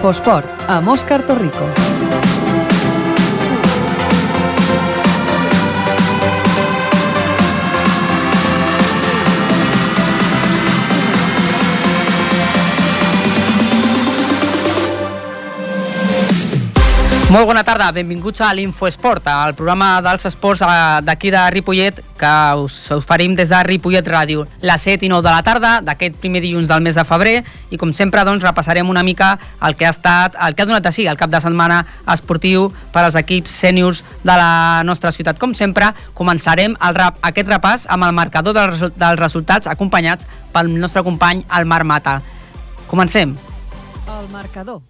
[0.00, 1.99] Infosport, amb Òscar Torrico.
[17.30, 22.30] Molt bona tarda, benvinguts a l'Infoesport, al programa dels esports eh, d'aquí de Ripollet, que
[22.58, 26.42] us oferim des de Ripollet Ràdio, les 7 i 9 de la tarda d'aquest primer
[26.42, 29.92] dilluns del mes de febrer, i com sempre doncs, repassarem una mica el que ha
[29.94, 33.54] estat, el que ha donat de sí el cap de setmana esportiu per als equips
[33.62, 35.38] sèniors de la nostra ciutat.
[35.38, 40.74] Com sempre, començarem el rap, aquest repàs amb el marcador dels, dels resultats acompanyats pel
[40.82, 42.18] nostre company, el Marc Mata.
[42.90, 43.38] Comencem.
[44.18, 44.82] El marcador.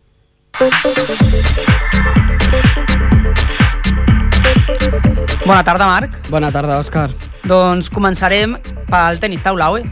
[5.46, 6.14] Bona tarda, Marc.
[6.30, 7.08] Bona tarda, Òscar.
[7.48, 8.56] Doncs començarem
[8.90, 9.86] pel tenis taula, oi?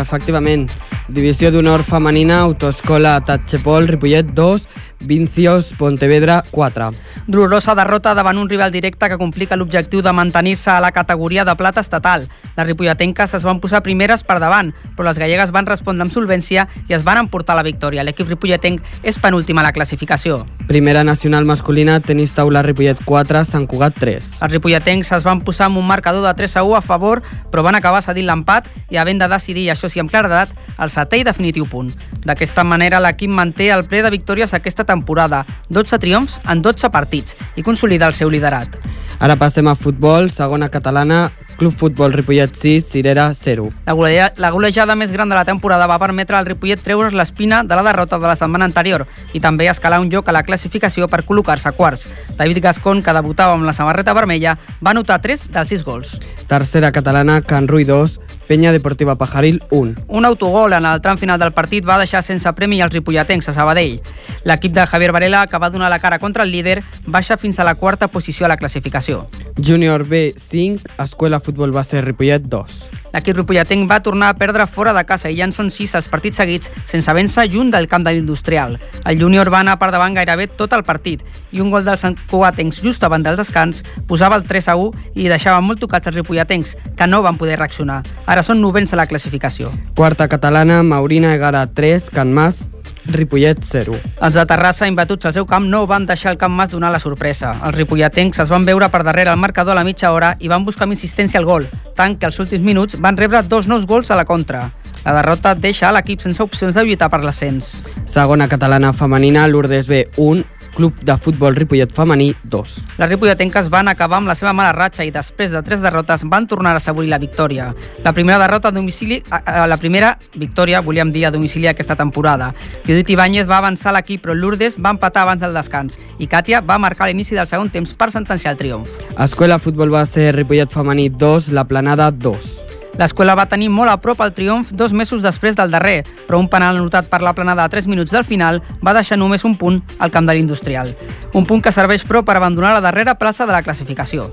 [0.00, 0.66] Efectivament,
[1.08, 4.62] Divisió d'Honor Femenina, Autoescola Tatxepol, Ripollet 2,
[5.04, 6.94] Vincios, Pontevedra 4.
[7.26, 11.54] Dolorosa derrota davant un rival directe que complica l'objectiu de mantenir-se a la categoria de
[11.56, 12.24] plata estatal.
[12.56, 16.64] Les ripolletenques es van posar primeres per davant, però les gallegues van respondre amb solvència
[16.88, 18.04] i es van emportar la victòria.
[18.04, 20.40] L'equip ripolletenc és penúltima a la classificació.
[20.68, 24.30] Primera nacional masculina, tenis taula Ripollet 4, Sant Cugat 3.
[24.40, 27.20] Els ripolletencs es van posar amb un marcador de 3 a 1 a favor,
[27.52, 31.20] però van acabar cedint l'empat i havent de decidir, això sí amb claredat, el setè
[31.20, 31.92] i definitiu punt.
[32.24, 37.38] D'aquesta manera, l'equip manté el ple de victòries aquesta temporada, 12 triomfs en 12 partits,
[37.56, 38.78] i consolida el seu liderat.
[39.18, 43.70] Ara passem a futbol, segona catalana, Club Futbol Ripollet 6, Cirera 0.
[43.86, 47.62] La, golea, la golejada més gran de la temporada va permetre al Ripollet treure's l'espina
[47.62, 51.08] de la derrota de la setmana anterior i també escalar un lloc a la classificació
[51.08, 52.08] per col·locar-se a quarts.
[52.38, 56.16] David Gascon, que debutava amb la samarreta vermella, va anotar 3 dels 6 gols.
[56.50, 60.04] Tercera catalana, Can Rui 2, Penya Deportiva Pajaril 1.
[60.08, 63.54] Un autogol en el tram final del partit va deixar sense premi els ripolletens a
[63.56, 64.02] Sabadell.
[64.44, 67.64] L'equip de Javier Varela, que va donar la cara contra el líder, baixa fins a
[67.64, 69.26] la quarta posició a la classificació.
[69.56, 73.04] Júnior B 5, Escuela Futbol Base Ripollet 2.
[73.14, 76.08] L'equip ripolletenc va tornar a perdre fora de casa i ja en són 6 els
[76.10, 78.74] partits seguits sense vèncer lluny del camp de l'Industrial.
[79.06, 81.22] El júnior va anar per davant gairebé tot el partit
[81.54, 85.28] i un gol dels cugatencs just abans del descans posava el 3 a 1 i
[85.30, 88.02] deixava molt tocats els ripolletencs, que no van poder reaccionar.
[88.34, 89.68] Ara són novens a la classificació.
[89.94, 92.64] Quarta catalana, Maurina Egara 3, Can Mas
[93.06, 93.94] Ripollet 0.
[93.94, 96.98] Els de Terrassa, imbatuts al seu camp, no van deixar el camp mas donar la
[96.98, 97.52] sorpresa.
[97.62, 100.64] Els ripolletencs es van veure per darrere el marcador a la mitja hora i van
[100.64, 104.10] buscar amb insistència el gol, tant que als últims minuts van rebre dos nous gols
[104.10, 104.72] a la contra.
[105.04, 107.76] La derrota deixa a l'equip sense opcions de lluitar per l'ascens.
[108.08, 110.42] Segona catalana femenina, Lourdes B 1,
[110.74, 112.74] Club de Futbol Ripollet Femení 2.
[112.98, 116.48] Les ripolletenques van acabar amb la seva mala ratxa i després de tres derrotes van
[116.50, 117.70] tornar a assaborir la victòria.
[118.04, 122.52] La primera derrota a domicili, a, la primera victòria, volíem dir, a domicili aquesta temporada.
[122.84, 126.78] Judit Ibáñez va avançar l'equip, però Lourdes va empatar abans del descans i Katia va
[126.78, 128.90] marcar l'inici del segon temps per sentenciar el triomf.
[129.18, 132.73] Escola Futbol Base Ripollet Femení 2, La Planada 2.
[132.98, 136.48] L'escola va tenir molt a prop el triomf dos mesos després del darrer, però un
[136.48, 139.80] penal anotat per la planada a 3 minuts del final va deixar només un punt
[139.98, 140.94] al camp de l'Industrial.
[141.34, 144.28] Un punt que serveix, però, per abandonar la darrera plaça de la classificació.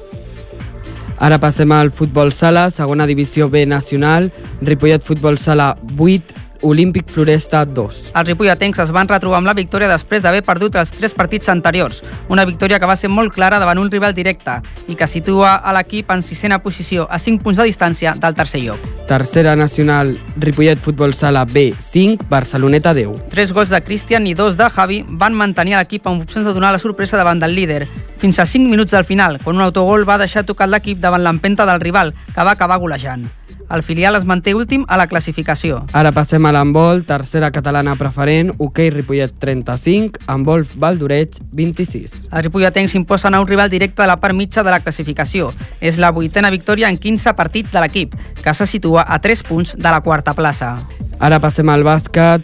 [1.22, 7.64] Ara passem al futbol sala, segona divisió B nacional, Ripollet Futbol Sala 8, Olímpic Floresta
[7.66, 8.00] 2.
[8.14, 12.02] Els ripolletencs es van retrobar amb la victòria després d'haver perdut els tres partits anteriors.
[12.30, 15.74] Una victòria que va ser molt clara davant un rival directe i que situa a
[15.74, 18.86] l'equip en sisena posició a 5 punts de distància del tercer lloc.
[19.10, 23.28] Tercera nacional, Ripollet Futbol Sala B 5, Barceloneta 10.
[23.34, 26.72] Tres gols de Cristian i dos de Javi van mantenir l'equip amb opcions de donar
[26.72, 27.88] la sorpresa davant del líder.
[28.22, 31.66] Fins a 5 minuts del final, quan un autogol va deixar tocat l'equip davant l'empenta
[31.66, 33.26] del rival, que va acabar golejant.
[33.72, 35.82] El filial es manté últim a la classificació.
[35.96, 42.28] Ara passem a l'handbol, tercera catalana preferent, hoquei Ripollet 35, handbol Valdoreig 26.
[42.28, 45.54] Els ripolletens s'imposen a un rival directe de la part mitja de la classificació.
[45.80, 49.78] És la vuitena victòria en 15 partits de l'equip, que se situa a 3 punts
[49.78, 50.76] de la quarta plaça.
[51.22, 52.44] Ara passem al bàsquet,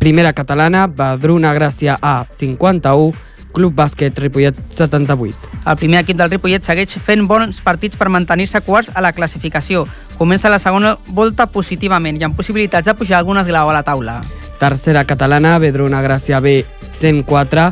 [0.00, 3.12] primera catalana, Badruna Gràcia A 51,
[3.56, 5.54] Club Bàsquet Ripollet 78.
[5.64, 9.86] El primer equip del Ripollet segueix fent bons partits per mantenir-se quarts a la classificació.
[10.20, 14.20] Comença la segona volta positivament i amb possibilitats de pujar algun esglau a la taula.
[14.60, 17.70] Tercera catalana, Vedruna Gràcia B 104,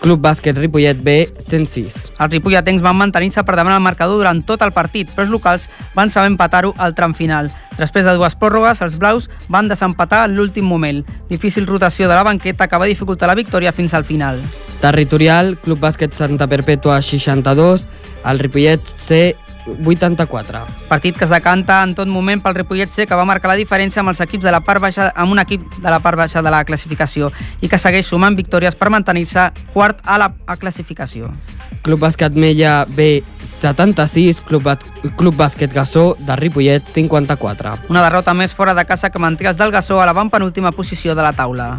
[0.00, 1.98] Club Bàsquet Ripollet B 106.
[2.16, 5.68] Els ripolletens van mantenir-se per davant el marcador durant tot el partit, però els locals
[5.94, 7.50] van saber empatar-ho al tram final.
[7.76, 11.04] Després de dues pròrrogues, els blaus van desempatar en l'últim moment.
[11.28, 14.40] Difícil rotació de la banqueta que va dificultar la victòria fins al final.
[14.80, 17.86] Territorial, Club Bàsquet Santa Perpètua 62,
[18.24, 19.36] el Ripollet C
[19.66, 20.64] 84.
[20.88, 24.00] Partit que es decanta en tot moment pel Ripollet C, que va marcar la diferència
[24.00, 26.50] amb els equips de la part baixa, amb un equip de la part baixa de
[26.50, 27.30] la classificació
[27.60, 31.30] i que segueix sumant victòries per mantenir-se quart a la a classificació.
[31.82, 34.68] Club Bàsquet Mella B 76, Club,
[35.16, 37.76] Club Bàsquet Gassó de Ripollet 54.
[37.88, 41.14] Una derrota més fora de casa que manté els del Gassó a la penúltima posició
[41.14, 41.78] de la taula.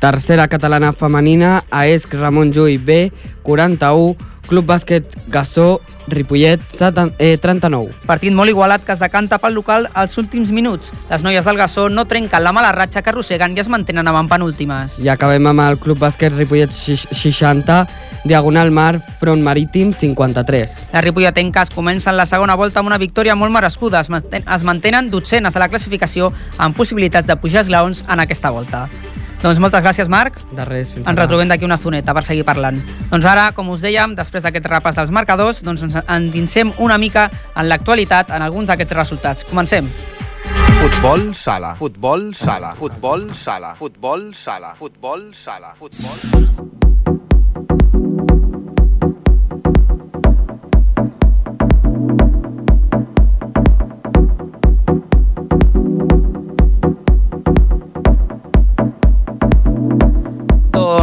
[0.00, 3.12] Tercera catalana femenina, AESC Ramon Llull B
[3.42, 4.16] 41,
[4.48, 7.94] Club Bàsquet Gassó Ripollet 7, eh, 39.
[8.06, 10.92] Partit molt igualat que es decanta pel local als últims minuts.
[11.10, 14.28] Les noies del Gassó no trenquen la mala ratxa que arrosseguen i es mantenen avant
[14.28, 14.98] penúltimes.
[14.98, 17.86] I acabem amb el Club Bàsquet Ripollet 60,
[18.24, 20.88] Diagonal Mar, Front Marítim 53.
[20.92, 24.00] Les ripolletenques comencen la segona volta amb una victòria molt merescuda.
[24.00, 28.88] Es mantenen dotzenes a la classificació amb possibilitats de pujar esglaons en aquesta volta.
[29.40, 30.36] Doncs moltes gràcies, Marc.
[30.52, 31.22] De res, fins Ens ara.
[31.24, 32.80] retrobem d'aquí una estoneta per seguir parlant.
[33.10, 37.30] Doncs ara, com us dèiem, després d'aquest repàs dels marcadors, doncs ens endinsem una mica
[37.56, 39.44] en l'actualitat en alguns d'aquests resultats.
[39.44, 39.88] Comencem.
[40.80, 47.19] Futbol sala, futbol sala, futbol sala, futbol sala, futbol sala, futbol.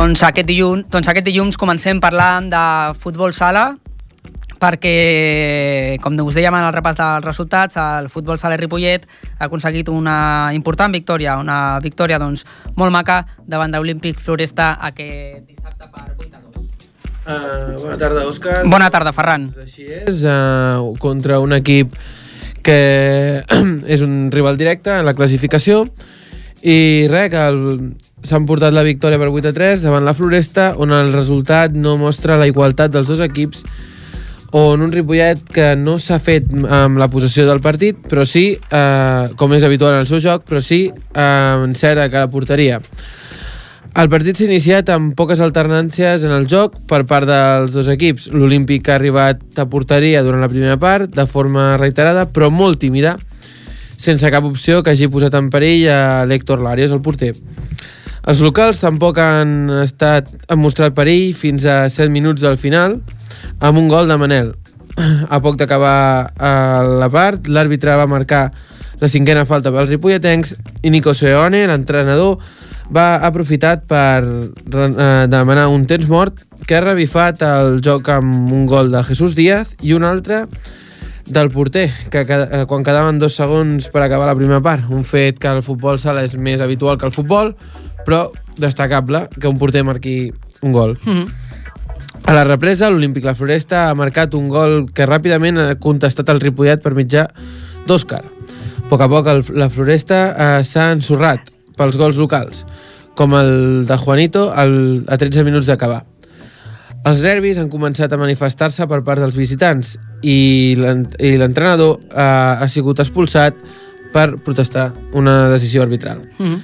[0.07, 2.59] Doncs aquest, dilluns, doncs aquest dilluns comencem parlant de
[3.03, 3.73] futbol sala,
[4.55, 4.93] perquè,
[5.99, 10.53] com us dèiem en el repàs dels resultats, el futbol sala Ripollet ha aconseguit una
[10.55, 12.45] important victòria, una victòria doncs,
[12.79, 16.71] molt maca davant de l'Olímpic Floresta aquest dissabte per 8 a 2.
[17.27, 18.57] Uh, bona tarda, Òscar.
[18.63, 19.51] Bona tarda, Ferran.
[19.59, 21.99] Així és, uh, contra un equip
[22.63, 22.81] que
[23.97, 25.83] és un rival directe en la classificació
[26.63, 27.65] i res, que el,
[28.23, 31.97] s'han portat la victòria per 8 a 3 davant la Floresta, on el resultat no
[32.01, 33.65] mostra la igualtat dels dos equips
[34.51, 39.29] on un Ripollet que no s'ha fet amb la possessió del partit, però sí, eh,
[39.35, 42.79] com és habitual en el seu joc, però sí eh, en cert que la porteria.
[43.97, 48.27] El partit s'ha iniciat amb poques alternàncies en el joc per part dels dos equips.
[48.29, 53.15] L'Olímpic ha arribat a porteria durant la primera part de forma reiterada, però molt tímida,
[53.97, 57.33] sense cap opció que hagi posat en perill a l'Héctor Larios, el porter.
[58.27, 62.97] Els locals tampoc han, estat, han mostrat perill fins a 7 minuts del final,
[63.63, 64.49] amb un gol de Manel.
[65.31, 68.49] A poc d'acabar eh, la part, l'àrbitre va marcar
[68.99, 72.41] la cinquena falta pels ripolletens i Nico Seone, l'entrenador,
[72.91, 78.67] va aprofitar per eh, demanar un temps mort que ha revifat el joc amb un
[78.67, 80.43] gol de Jesús Díaz i un altre
[81.27, 84.87] del porter, que eh, quan quedaven dos segons per acabar la primera part.
[84.91, 87.53] Un fet que al futbol sala és més habitual que el futbol,
[88.07, 90.31] però destacable que un porter marqui
[90.63, 90.95] un gol.
[91.03, 91.27] Mm -hmm.
[92.27, 96.41] A la represa, l'Olímpic La Floresta ha marcat un gol que ràpidament ha contestat el
[96.41, 97.27] Ripollet per mitjà
[97.87, 98.23] d'Òscar.
[98.23, 100.19] A poc a poc el, la Floresta
[100.59, 101.39] eh, s'ha ensorrat
[101.77, 102.65] pels gols locals,
[103.15, 106.03] com el de Juanito el, a 13 minuts d'acabar.
[107.05, 112.19] Els nervis han començat a manifestar-se per part dels visitants i l'en- i l'entrenador eh,
[112.63, 113.53] ha sigut expulsat
[114.11, 116.19] per protestar una decisió arbitral.
[116.39, 116.59] Mm -hmm.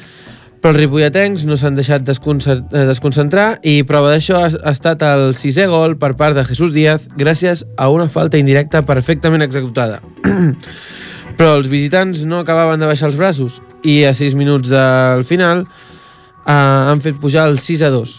[0.63, 5.33] Però els ripolletens no s'han deixat eh, desconcentrar i prova d'això ha, ha estat el
[5.35, 9.99] sisè gol per part de Jesús Díaz gràcies a una falta indirecta perfectament executada.
[11.37, 15.65] Però els visitants no acabaven de baixar els braços i a 6 minuts del final
[15.65, 18.15] eh, han fet pujar el 6 a 2.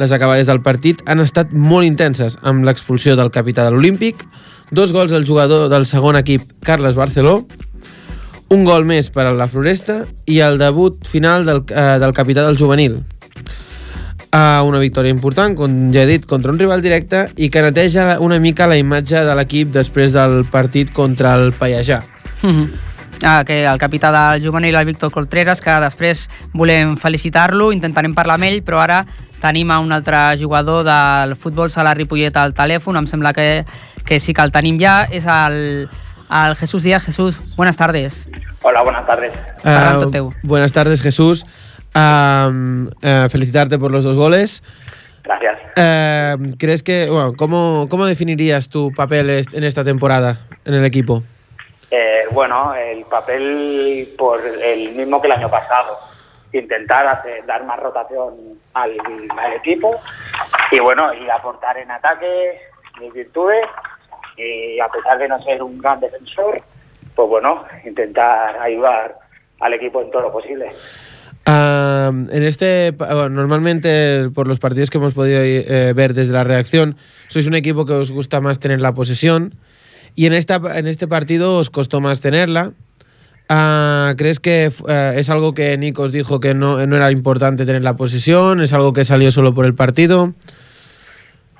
[0.00, 4.24] Les acabades del partit han estat molt intenses amb l'expulsió del capità de l'Olímpic,
[4.72, 7.42] dos gols al jugador del segon equip, Carles Barceló,
[8.52, 12.44] un gol més per a la Floresta i el debut final del, eh, del capità
[12.46, 13.02] del juvenil.
[14.34, 18.16] Uh, una victòria important, com ja he dit, contra un rival directe i que neteja
[18.18, 22.00] una mica la imatge de l'equip després del partit contra el Pallajà.
[22.42, 22.68] Mm -hmm.
[23.22, 28.34] ah, que el capità del juvenil, el Víctor Coltreras, que després volem felicitar-lo, intentarem parlar
[28.34, 29.06] amb ell, però ara
[29.40, 33.64] tenim a un altre jugador del futbol sala Ripollet al telèfon, em sembla que,
[34.04, 35.88] que sí que el tenim ja, és el,
[36.34, 37.04] el Jesús Díaz.
[37.04, 38.26] Jesús, buenas tardes.
[38.62, 39.32] Hola, buenas tardes.
[40.10, 40.32] Teu.
[40.42, 41.46] buenas tardes, Jesús.
[41.94, 44.62] Um, eh, felicitarte por los dos goles.
[45.22, 45.58] Gracias.
[45.76, 51.22] Eh, ¿Crees que, bueno, ¿cómo, ¿cómo definirías tu papel en esta temporada en el equipo?
[51.90, 55.98] Eh, bueno, el papel por el mismo que el año pasado.
[56.52, 58.34] Intentar hacer, dar más rotación
[58.74, 58.96] al,
[59.36, 60.00] al equipo
[60.70, 62.60] y bueno, y aportar en ataque
[63.00, 63.64] mis virtudes
[64.36, 66.56] y a pesar de no ser un gran defensor,
[67.14, 69.16] pues bueno, intentar ayudar
[69.60, 70.66] al equipo en todo lo posible.
[71.46, 76.42] Ah, en este, bueno, normalmente por los partidos que hemos podido eh, ver desde la
[76.44, 76.96] reacción,
[77.28, 79.54] sois un equipo que os gusta más tener la posesión
[80.16, 82.70] Y en, esta, en este partido os costó más tenerla.
[83.48, 87.66] Ah, ¿Crees que eh, es algo que Nico os dijo que no, no era importante
[87.66, 88.62] tener la posesión?
[88.62, 90.32] ¿Es algo que salió solo por el partido?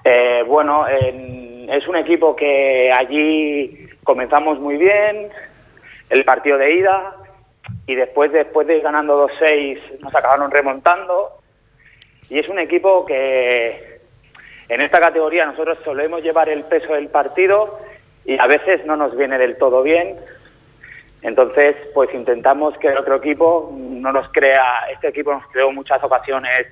[0.04, 5.28] Eh, bueno, en- es un equipo que allí comenzamos muy bien,
[6.11, 7.16] el partido de ida,
[7.87, 11.38] y después, después de ir ganando 2-6 nos acabaron remontando.
[12.30, 14.00] Y es un equipo que
[14.68, 17.78] en esta categoría nosotros solemos llevar el peso del partido
[18.25, 20.16] y a veces no nos viene del todo bien.
[21.23, 26.02] Entonces, pues intentamos que el otro equipo no nos crea, este equipo nos creó muchas
[26.02, 26.66] ocasiones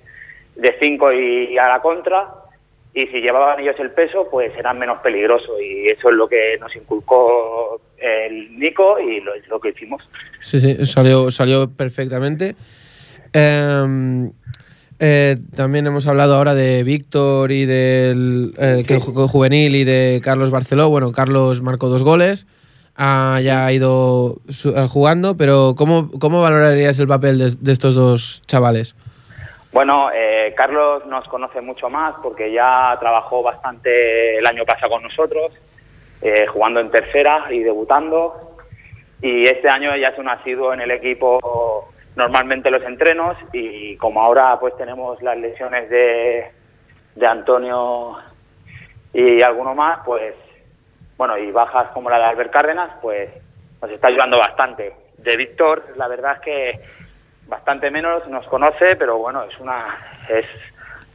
[0.56, 2.28] de 5 y a la contra,
[2.94, 6.58] y si llevaban ellos el peso, pues eran menos peligrosos, y eso es lo que
[6.60, 10.02] nos inculcó el Nico y lo, lo que hicimos.
[10.40, 12.54] Sí, sí, salió, salió perfectamente.
[13.32, 14.30] Eh,
[15.04, 20.20] eh, también hemos hablado ahora de Víctor y del eh, que jugó juvenil y de
[20.22, 20.90] Carlos Barceló.
[20.90, 22.46] Bueno, Carlos marcó dos goles,
[22.94, 27.96] ah, ya ha ido eh, jugando, pero ¿cómo, cómo valorarías el papel de, de estos
[27.96, 28.94] dos chavales?
[29.72, 35.02] Bueno, eh, Carlos nos conoce mucho más porque ya trabajó bastante el año pasado con
[35.02, 35.52] nosotros,
[36.20, 38.58] eh, jugando en tercera y debutando.
[39.22, 44.20] Y este año ya es un asiduo en el equipo normalmente los entrenos y como
[44.20, 46.50] ahora pues tenemos las lesiones de,
[47.14, 48.18] de Antonio
[49.14, 50.34] y alguno más, pues
[51.16, 53.30] bueno, y bajas como la de Albert Cárdenas, pues
[53.80, 54.92] nos está ayudando bastante.
[55.16, 56.80] De Víctor, la verdad es que
[57.52, 59.84] bastante menos nos conoce, pero bueno, es una
[60.28, 60.46] es,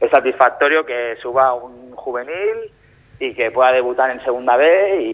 [0.00, 2.70] es satisfactorio que suba un juvenil
[3.18, 5.12] y que pueda debutar en segunda B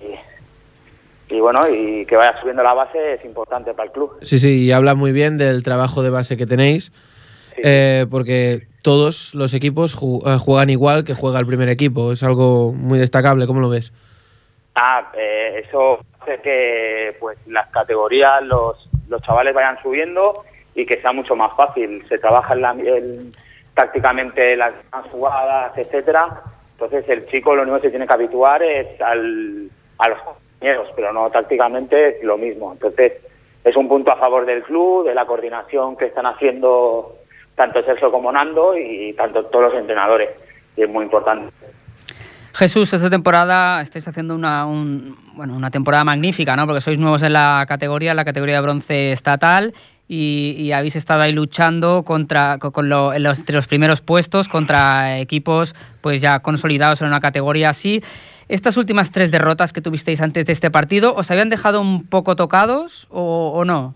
[1.30, 4.18] y, y bueno, y que vaya subiendo la base es importante para el club.
[4.20, 6.92] Sí, sí, y habla muy bien del trabajo de base que tenéis,
[7.54, 7.60] Sí.
[7.64, 12.12] eh, porque todos los equipos eh, juegan igual que juega el primer equipo.
[12.12, 13.92] Es algo muy destacable, ¿cómo lo ves?
[14.74, 18.76] Ah, eh, eso hace que pues las categorías, los,
[19.08, 22.04] los chavales vayan subiendo y que sea mucho más fácil.
[22.08, 23.30] Se trabaja en la, en-
[23.74, 24.72] tácticamente las
[25.10, 26.28] jugadas, etcétera.
[26.72, 30.88] Entonces el chico lo único que se tiene que habituar es al, a los compañeros,
[30.94, 32.72] pero no tácticamente es lo mismo.
[32.72, 33.12] Entonces
[33.64, 37.16] es un punto a favor del club, de la coordinación que están haciendo
[37.56, 40.30] tanto Sergio como Nando y tanto todos los entrenadores.
[40.76, 41.52] Y es muy importante.
[42.52, 46.66] Jesús, esta temporada estáis haciendo una, un- bueno, una temporada magnífica, ¿no?
[46.66, 49.74] Porque sois nuevos en la categoría, en la categoría de bronce estatal,
[50.14, 55.18] y, y habéis estado ahí luchando contra, con, lo- los, entre los primeros puestos contra
[55.18, 58.02] equipos pues ya consolidados en una categoría así.
[58.48, 62.36] Estas últimas tres derrotas que tuvisteis antes de este partido, ¿os habían dejado un poco
[62.36, 63.94] tocados o, o no?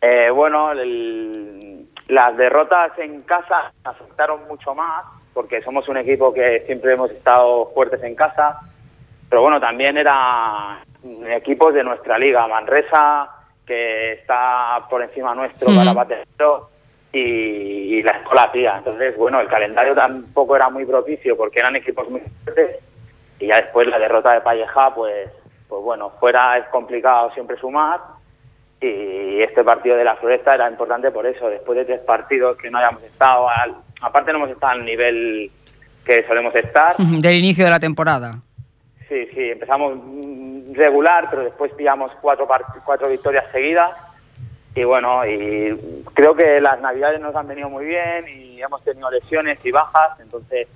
[0.00, 6.62] Eh, bueno, el- las derrotas en casa afectaron mucho más porque somos un equipo que
[6.66, 8.60] siempre hemos estado fuertes en casa,
[9.28, 10.78] pero bueno, también eran
[11.28, 13.28] equipos de nuestra liga, Manresa,
[13.66, 15.76] que está por encima nuestro Ujú.
[15.78, 16.70] para batero,
[17.12, 17.18] y,
[17.98, 18.74] y la Escola Tía.
[18.78, 22.76] Entonces, bueno, el calendario tampoco era muy propicio porque eran equipos muy fuertes,
[23.40, 25.28] y ya después la derrota de Palleja, pues,
[25.68, 28.00] pues bueno, fuera es complicado siempre sumar,
[28.80, 32.70] y este partido de la Floresta era importante por eso, después de tres partidos que
[32.70, 35.50] no hayamos estado, al- aparte no hemos estado al nivel
[36.04, 38.38] que solemos estar, Del inicio de la temporada.
[39.08, 42.46] sí, sí, empezamos mm, regular, pero después pillamos cuatro,
[42.84, 43.94] cuatro victorias seguidas,
[44.74, 49.10] y bueno, y creo que las navidades nos han venido muy bien, y hemos tenido
[49.10, 50.68] lesiones y bajas, entonces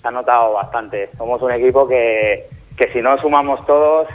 [0.00, 4.08] se ha notado bastante, somos un equipo que, que si no sumamos todos,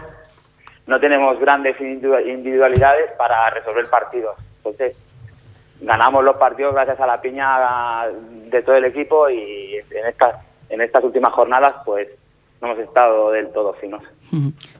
[0.87, 4.35] no tenemos grandes individu- individualidades para resolver partidos.
[4.57, 4.95] Entonces,
[5.79, 10.35] ganamos los partidos gracias a la piña de todo el equipo y en estas,
[10.69, 12.07] en estas últimas jornadas, pues,
[12.61, 14.03] no hemos estado del todo finos.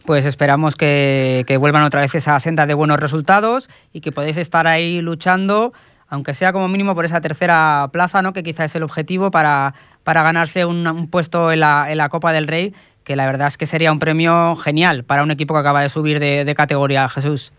[0.06, 4.38] Pues esperamos que, que vuelvan otra vez esa senda de buenos resultados y que podáis
[4.38, 5.74] estar ahí luchando,
[6.08, 8.34] aunque sea como mínimo por esa tercera plaza, ¿no?
[8.34, 9.74] que quizá es el objetivo para,
[10.04, 12.74] para ganarse un, un puesto en la, en la Copa del Rey,
[13.04, 15.90] que la verdad es que sería un premio genial para un equipo que acaba de
[15.90, 17.52] subir de, de categoría, Jesús.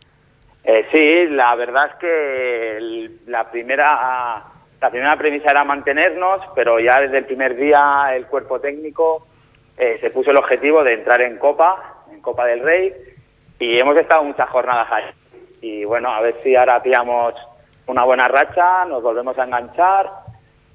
[0.65, 4.45] Eh, sí, la verdad es que el- la primera
[4.81, 9.27] la primera premisa era mantenernos, pero ya desde el primer día el cuerpo técnico
[9.77, 12.93] eh, se puso el objetivo de entrar en Copa, en Copa del Rey,
[13.59, 15.05] y hemos estado muchas jornadas ahí.
[15.61, 17.35] Y bueno, a ver si ahora pillamos
[17.87, 20.11] una buena racha, nos volvemos a enganchar.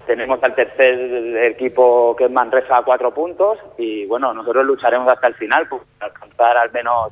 [0.06, 5.28] Tenemos al tercer equipo que es Manresa a cuatro puntos y bueno, nosotros lucharemos hasta
[5.28, 7.12] el final para alcanzar al menos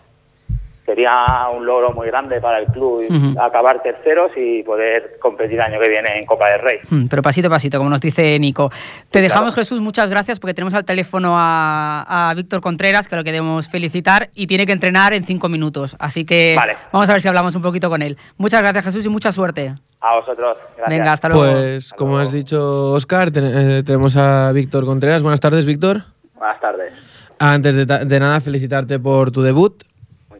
[0.86, 1.25] sería
[1.56, 3.04] un logro muy grande para el club
[3.42, 6.77] acabar terceros y poder competir el año que viene en Copa del Rey.
[6.89, 8.70] Mm, Pero pasito a pasito, como nos dice Nico.
[9.10, 9.63] Te Sí, dejamos, claro.
[9.65, 14.30] Jesús, muchas gracias porque tenemos al teléfono a, a Víctor Contreras, que lo queremos felicitar,
[14.36, 15.96] y tiene que entrenar en cinco minutos.
[16.00, 16.75] Así que Vale.
[16.92, 18.18] vamos a ver si hablamos un poquito con él.
[18.38, 19.74] Muchas gracias, Jesús, y mucha suerte.
[20.01, 20.58] A vosotros.
[20.77, 21.00] Gracias.
[21.00, 21.51] Venga, hasta luego.
[21.51, 22.27] Pues, Hasta como luego.
[22.27, 23.46] has dicho, Oscar, ten-
[23.80, 25.24] eh, tenemos a Víctor Contreras.
[25.24, 26.04] Buenas tardes, Víctor.
[26.36, 26.94] Buenas tardes.
[27.39, 29.84] Antes de nada, felicitarte por tu debut.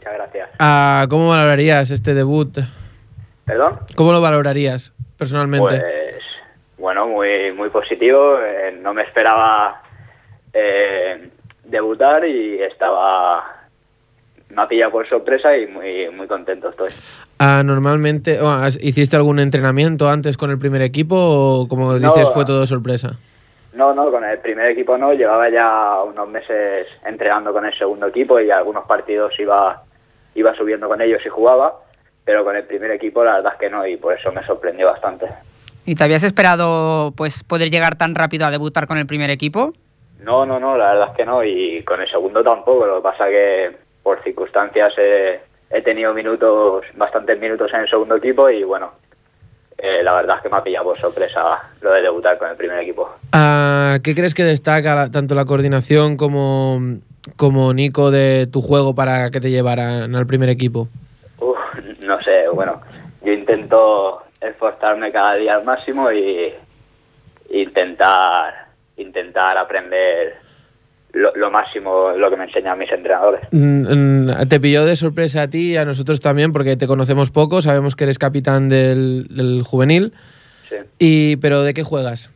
[0.06, 0.50] Muchas gracias.
[0.60, 2.60] Ah, ¿Cómo valorarías este debut?
[3.46, 3.80] ¿Perdón?
[3.96, 5.80] ¿Cómo lo valorarías personalmente?
[5.80, 6.16] Pues
[6.78, 8.38] bueno, muy muy positivo.
[8.40, 9.82] Eh, no me esperaba
[10.54, 11.30] eh,
[11.64, 13.44] debutar y estaba
[14.50, 16.92] me ha pillado por sorpresa y muy muy contento estoy.
[17.40, 22.28] Ah, normalmente, oh, ¿has- ¿hiciste algún entrenamiento antes con el primer equipo o como dices
[22.28, 22.32] No.
[22.34, 23.18] fue todo sorpresa?
[23.74, 25.14] No, no, con el primer equipo no.
[25.14, 29.82] Llevaba ya unos meses entrenando con el segundo equipo y algunos partidos iba
[30.36, 31.80] iba subiendo con ellos y jugaba,
[32.24, 34.88] pero con el primer equipo la verdad es que no y por eso me sorprendió
[34.88, 35.27] bastante.
[35.86, 39.74] ¿Y te habías esperado pues poder llegar tan rápido a debutar con el primer equipo?
[40.20, 42.86] No, no, no, la verdad es que no, y con el segundo tampoco.
[42.88, 45.39] Lo que pasa que por circunstancias he,
[45.70, 48.94] he tenido minutos, bastantes minutos en el segundo equipo y bueno,
[49.77, 52.56] eh, la verdad es que me ha pillado por sorpresa lo de debutar con el
[52.56, 53.13] primer equipo.
[53.34, 56.80] Ah, ¿Qué crees que destaca tanto la coordinación como,
[57.36, 60.88] como Nico de tu juego para que te llevaran al primer equipo?
[61.39, 61.58] Uf,
[62.05, 62.82] no sé, bueno,
[63.24, 66.53] yo intento esforzarme cada día al máximo y
[67.50, 68.65] intentar
[68.98, 70.36] intentar aprender
[71.13, 73.41] lo, lo máximo lo que me enseñan mis entrenadores.
[73.51, 77.32] Mm, mm, Te pilló de sorpresa a ti y a nosotros también porque te conocemos
[77.32, 80.13] poco, sabemos que eres capitán del, del juvenil,
[80.70, 80.75] Sí.
[81.00, 82.32] y, pero ¿de qué juegas?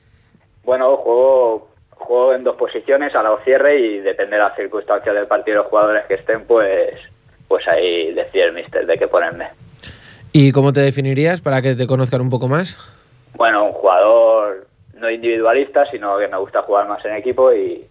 [0.64, 1.69] Bueno, juego,
[2.10, 5.68] juego en dos posiciones, a lado cierre y depende de las circunstancias del partido los
[5.68, 7.00] jugadores que estén, pues,
[7.48, 9.50] pues ahí decide el mister de qué ponerme.
[10.34, 12.80] ¿Y cómo te definirías para que te conozcan un poco más?
[13.36, 17.86] Bueno, un jugador no individualista, sino que me gusta jugar más en equipo y,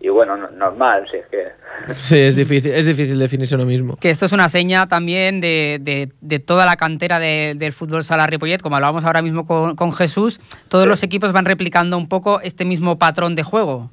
[0.00, 1.46] y bueno, no- normal, si es que...
[1.94, 3.96] Sí, es difícil, es difícil definirse uno mismo.
[3.96, 8.04] Que esto es una seña también de, de- de toda la cantera de- del fútbol
[8.04, 10.88] sala Ripollet, como hablábamos ahora mismo con, con Jesús, todos Sí.
[10.90, 13.90] los equipos van replicando un poco este mismo patrón de juego.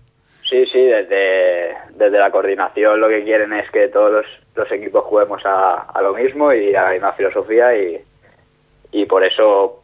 [0.50, 5.04] Sí, sí, desde, desde la coordinación lo que quieren es que todos los, los equipos
[5.06, 7.98] juguemos a, a lo mismo y a la misma filosofía y,
[8.92, 9.83] y por eso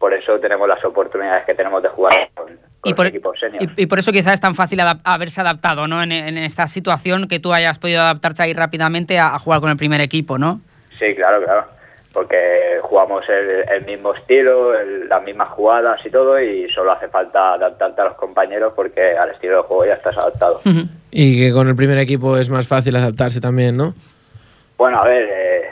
[0.00, 2.56] por eso tenemos las oportunidades que tenemos de jugar con, con
[2.90, 3.66] Y por, equipos seniors.
[3.76, 6.02] y- y por eso quizás es tan fácil adap- haberse adaptado, ¿no?
[6.02, 9.68] En, en esta situación que tú hayas podido adaptarte ahí rápidamente a, a jugar con
[9.70, 10.60] el primer equipo, ¿no?
[10.98, 11.66] Sí, claro, claro.
[12.14, 17.08] Porque jugamos el, el mismo estilo, el- las mismas jugadas y todo, y solo hace
[17.08, 20.60] falta adaptarte a los compañeros porque al estilo de juego ya estás adaptado.
[21.10, 23.94] Y que con el primer equipo es más fácil adaptarse también, ¿no?
[24.78, 25.64] Bueno, a ver, eh,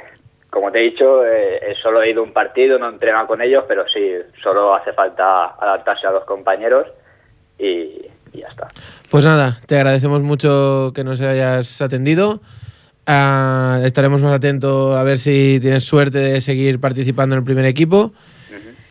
[0.50, 3.42] como te he dicho, eh, solo he ido a un partido, no he entrenado con
[3.42, 4.00] ellos, pero sí,
[4.42, 6.86] solo hace falta adaptarse a los compañeros
[7.58, 8.68] y, y ya está.
[9.10, 12.40] Pues nada, te agradecemos mucho que nos hayas atendido.
[13.06, 17.64] Ah, estaremos más atentos a ver si tienes suerte de seguir participando en el primer
[17.64, 18.12] equipo.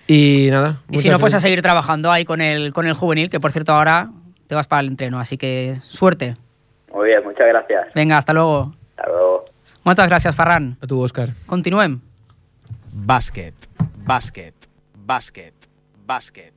[0.08, 0.82] Y nada.
[0.90, 3.52] Y si no, pues a seguir trabajando ahí con el, con el juvenil, que por
[3.52, 4.10] cierto ahora
[4.48, 6.38] te vas para el entreno, así que suerte.
[6.94, 7.88] Muy bien, muchas gracias.
[7.94, 8.74] Venga, hasta luego.
[9.88, 10.74] Moltes gràcies, Ferran.
[10.84, 11.30] A tu, Òscar.
[11.48, 11.94] Continuem.
[13.08, 13.70] Bàsquet,
[14.04, 14.68] bàsquet,
[15.08, 15.70] bàsquet,
[16.04, 16.52] bàsquet.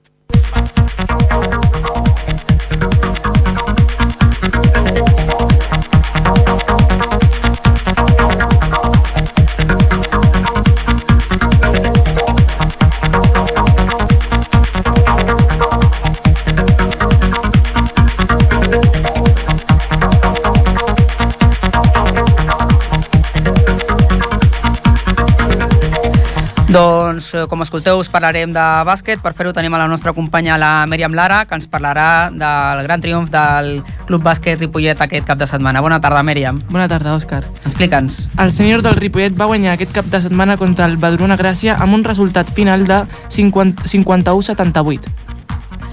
[26.70, 29.18] Doncs, eh, com escolteu, us parlarem de bàsquet.
[29.18, 33.00] Per fer-ho tenim a la nostra companya, la Mèriam Lara, que ens parlarà del gran
[33.02, 35.80] triomf del Club Bàsquet Ripollet aquest cap de setmana.
[35.82, 36.60] Bona tarda, Mèriam.
[36.70, 37.42] Bona tarda, Òscar.
[37.64, 38.28] Explica'ns.
[38.38, 41.94] El senyor del Ripollet va guanyar aquest cap de setmana contra el Badruna Gràcia amb
[41.94, 45.10] un resultat final de 50 51-78.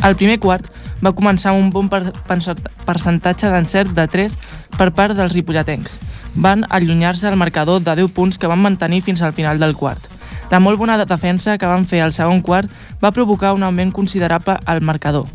[0.04, 0.70] El primer quart
[1.04, 4.38] va començar amb un bon per percent- percentatge d'encert de 3
[4.78, 5.98] per part dels ripolletens.
[6.36, 10.17] Van allunyar-se al marcador de 10 punts que van mantenir fins al final del quart.
[10.50, 14.56] La molt bona defensa que van fer al segon quart va provocar un augment considerable
[14.66, 15.28] al marcador.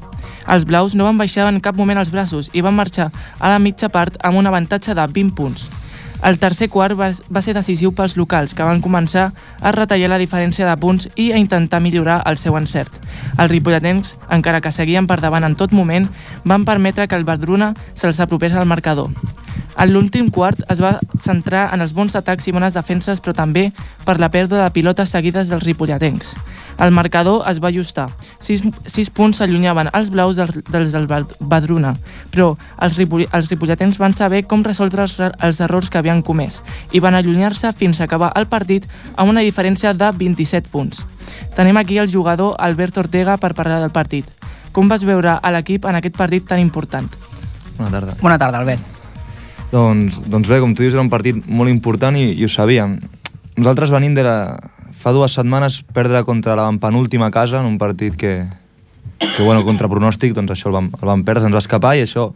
[0.49, 3.61] Els blaus no van baixar en cap moment els braços i van marxar a la
[3.61, 5.69] mitja part amb un avantatge de 20 punts.
[6.23, 10.21] El tercer quart va, va ser decisiu pels locals, que van començar a retallar la
[10.23, 12.95] diferència de punts i a intentar millorar el seu encert.
[13.37, 16.07] Els ripolletens, encara que seguien per davant en tot moment,
[16.45, 19.11] van permetre que el Verdruna se'ls apropés al marcador.
[19.73, 23.71] En l'últim quart es va centrar en els bons atacs i bones defenses, però també
[24.07, 26.37] per la pèrdua de pilotes seguides dels ripolletens.
[26.81, 28.09] El marcador es va ajustar.
[28.41, 31.95] 6, 6 punts s'allunyaven els blaus dels, dels del Bad- Badruna,
[32.33, 36.63] però els, ripoll, els ripolletens van saber com resoldre els, els errors que havien comès
[36.93, 41.05] i van allunyar-se fins a acabar el partit amb una diferència de 27 punts.
[41.57, 44.27] Tenim aquí el jugador Albert Ortega per parlar del partit.
[44.73, 47.11] Com vas veure a l'equip en aquest partit tan important?
[47.77, 48.17] Bona tarda.
[48.23, 48.81] Bona tarda, Albert.
[49.73, 52.99] Doncs, doncs bé, com tu dius, era un partit molt important i, i ho sabíem.
[53.57, 54.37] Nosaltres venim de la...
[55.03, 58.47] fa dues setmanes perdre contra la penúltima casa en un partit que,
[59.19, 62.05] que bueno, contra pronòstic, doncs això el vam, el vam perdre, se'ns va escapar i
[62.05, 62.29] això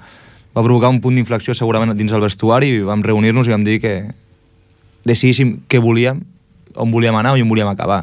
[0.57, 3.79] va provocar un punt d'inflexió segurament dins el vestuari i vam reunir-nos i vam dir
[3.83, 4.01] que
[5.07, 6.25] decidíssim què volíem,
[6.75, 8.03] on volíem anar i on volíem acabar.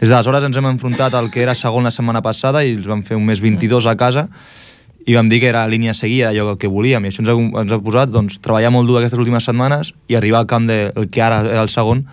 [0.00, 3.00] Des d'aleshores ens hem enfrontat al que era segon la setmana passada i els vam
[3.06, 4.28] fer un mes 22 a casa
[5.06, 7.36] i vam dir que era línia a seguir, allò que volíem, i això ens ha,
[7.62, 10.92] ens ha posat doncs, treballar molt dur aquestes últimes setmanes i arribar al camp del
[10.92, 12.06] de, que ara era el segon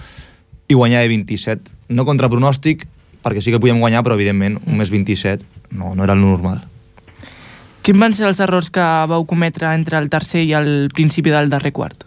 [0.67, 1.80] i guanyar de 27.
[1.91, 2.85] No contra pronòstic,
[3.21, 6.63] perquè sí que podíem guanyar, però evidentment un més 27 no, no era el normal.
[7.81, 11.49] Quins van ser els errors que vau cometre entre el tercer i el principi del
[11.49, 12.05] darrer quart?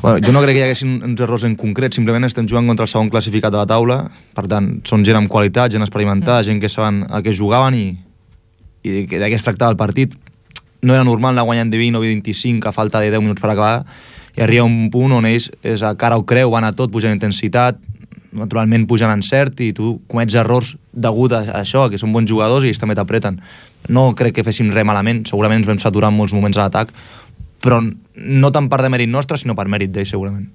[0.00, 2.84] Bueno, jo no crec que hi haguessin uns errors en concret, simplement estem jugant contra
[2.84, 3.98] el segon classificat de la taula,
[4.36, 7.86] per tant, són gent amb qualitat, gent experimentada, gent que saben a què jugaven i,
[8.84, 10.16] i de què es tractava el partit.
[10.84, 13.52] No era normal anar guanyant de 20 o 25 a falta de 10 minuts per
[13.52, 13.86] acabar,
[14.36, 17.14] i arriba un punt on ells és a cara o creu, van a tot, pugen
[17.14, 17.80] intensitat,
[18.34, 22.64] naturalment pugen en cert i tu comets errors degut a això, que són bons jugadors
[22.64, 23.40] i ells també t'apreten.
[23.88, 26.92] No crec que féssim res malament, segurament ens vam saturar en molts moments a l'atac,
[27.64, 30.48] però no tant per de mèrit nostre, sinó per mèrit d'ells, segurament.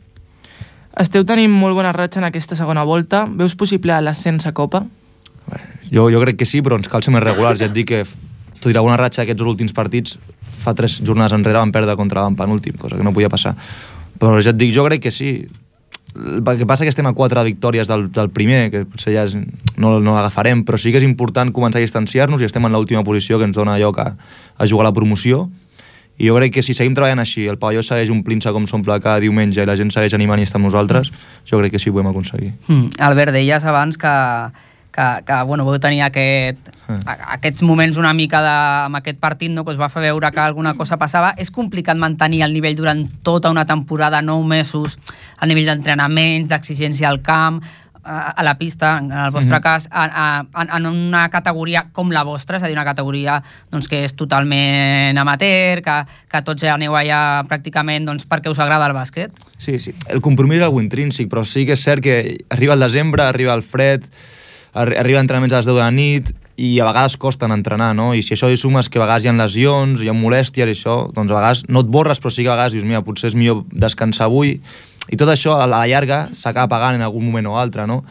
[1.00, 3.24] Esteu tenint molt bona ratxa en aquesta segona volta.
[3.26, 4.84] Veus possible l'ascens a Copa?
[5.90, 7.62] Jo, jo crec que sí, però ens cal ser més regulars.
[7.62, 8.04] Ja et dic que,
[8.60, 10.18] tot i la bona ratxa d'aquests últims partits,
[10.60, 13.56] fa tres jornades enrere van perdre contra l'en penúltim, cosa que no podia passar.
[14.20, 15.32] Però ja et dic, jo crec que sí.
[16.16, 19.38] El que passa que estem a quatre victòries del, del primer, que potser ja és,
[19.78, 23.04] no, no l'agafarem, però sí que és important començar a distanciar-nos i estem en l'última
[23.08, 24.14] posició que ens dona lloc a,
[24.58, 25.48] a jugar a la promoció
[26.20, 29.22] i jo crec que si seguim treballant així, el pavelló segueix omplint-se com s'omple cada
[29.24, 31.14] diumenge i la gent segueix animant i està amb nosaltres,
[31.48, 32.52] jo crec que sí ho podem aconseguir.
[32.68, 33.00] Mm.
[33.08, 34.12] Albert, deies abans que,
[34.92, 36.72] que, que bueno, vau tenir aquest,
[37.06, 38.56] a, aquests moments una mica de,
[38.88, 41.34] amb aquest partit no, que us va fer veure que alguna cosa passava.
[41.38, 44.98] És complicat mantenir el nivell durant tota una temporada, nou mesos,
[45.42, 47.62] el nivell d'entrenaments, d'exigència al camp,
[48.10, 49.62] a, a la pista, en el vostre mm -hmm.
[49.62, 53.88] cas, a, a, en una categoria com la vostra, és a dir, una categoria doncs,
[53.88, 58.88] que és totalment amateur, que, que tots ja aneu allà pràcticament doncs, perquè us agrada
[58.88, 59.32] el bàsquet?
[59.58, 59.94] Sí, sí.
[60.08, 63.54] El compromís és algo intrínsec, però sí que és cert que arriba el desembre, arriba
[63.54, 64.04] el fred,
[64.74, 68.12] arri arriba entrenaments a les 10 de la nit i a vegades costen entrenar, no?
[68.14, 70.76] I si això hi sumes que a vegades hi ha lesions, hi ha molèsties i
[70.76, 73.32] això, doncs a vegades no et borres, però sí que a vegades dius, mira, potser
[73.32, 74.58] és millor descansar avui
[75.10, 78.04] i tot això a la llarga s'acaba pagant en algun moment o altre, no?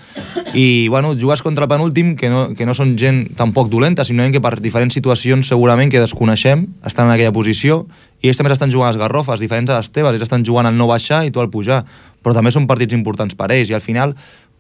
[0.55, 4.35] I, bueno, jugues contra el penúltim, que no, que no són gent tampoc dolenta, simplement
[4.35, 7.85] que per diferents situacions segurament que desconeixem, estan en aquella posició,
[8.19, 10.67] i ells també estan jugant a les garrofes, diferents a les teves, ells estan jugant
[10.67, 11.85] al no baixar i tu al pujar,
[12.19, 14.17] però també són partits importants per ells, i al final,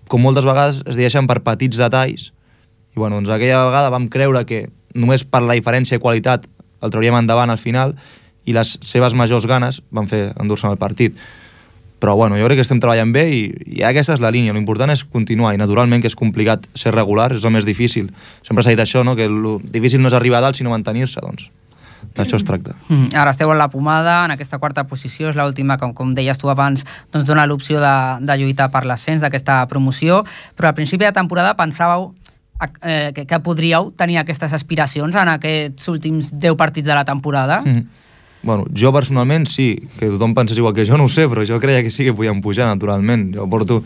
[0.09, 2.33] com moltes vegades es deixen per petits detalls,
[2.95, 4.67] i bueno, doncs aquella vegada vam creure que
[4.99, 6.49] només per la diferència de qualitat
[6.83, 7.95] el trauríem endavant al final,
[8.49, 11.17] i les seves majors ganes van fer endur-se el partit.
[11.99, 13.41] Però bueno, jo crec que estem treballant bé i,
[13.81, 17.33] i aquesta és la línia, l'important és continuar i naturalment que és complicat ser regular,
[17.35, 18.13] és el més difícil.
[18.47, 19.17] Sempre s'ha dit això, no?
[19.19, 21.51] que el difícil no és arribar a dalt sinó mantenir-se, doncs
[22.19, 22.75] d'això es tracta.
[22.89, 26.39] Mm, ara esteu en la pomada, en aquesta quarta posició, és l'última, com, com deies
[26.39, 27.95] tu abans, doncs dona l'opció de,
[28.27, 30.25] de lluitar per l'ascens d'aquesta promoció,
[30.59, 32.11] però al principi de temporada pensàveu
[32.83, 37.63] eh, que, que podríeu tenir aquestes aspiracions en aquests últims 10 partits de la temporada?
[37.65, 38.05] Mm.
[38.43, 41.59] Bueno, jo personalment sí, que tothom pensés igual que jo, no ho sé, però jo
[41.59, 43.33] creia que sí que podíem pujar, naturalment.
[43.35, 43.81] Jo porto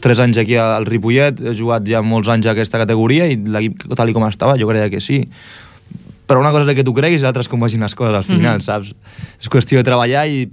[0.00, 3.84] 3 anys aquí al Ripollet, he jugat ja molts anys a aquesta categoria i l'equip
[3.92, 5.26] tal i com estava jo creia que sí.
[6.28, 8.24] Però una cosa és que tu creguis i l'altra és com vagin les coses al
[8.24, 8.66] final, mm -hmm.
[8.68, 8.92] saps?
[9.40, 10.48] És qüestió de treballar i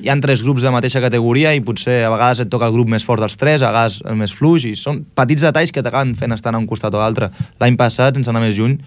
[0.00, 2.88] hi han tres grups de mateixa categoria i potser a vegades et toca el grup
[2.88, 6.14] més fort dels tres, a vegades el més fluix i són petits detalls que t'acaben
[6.16, 7.30] fent estar a un costat o l'altre.
[7.60, 8.78] L'any passat, sense anar més lluny,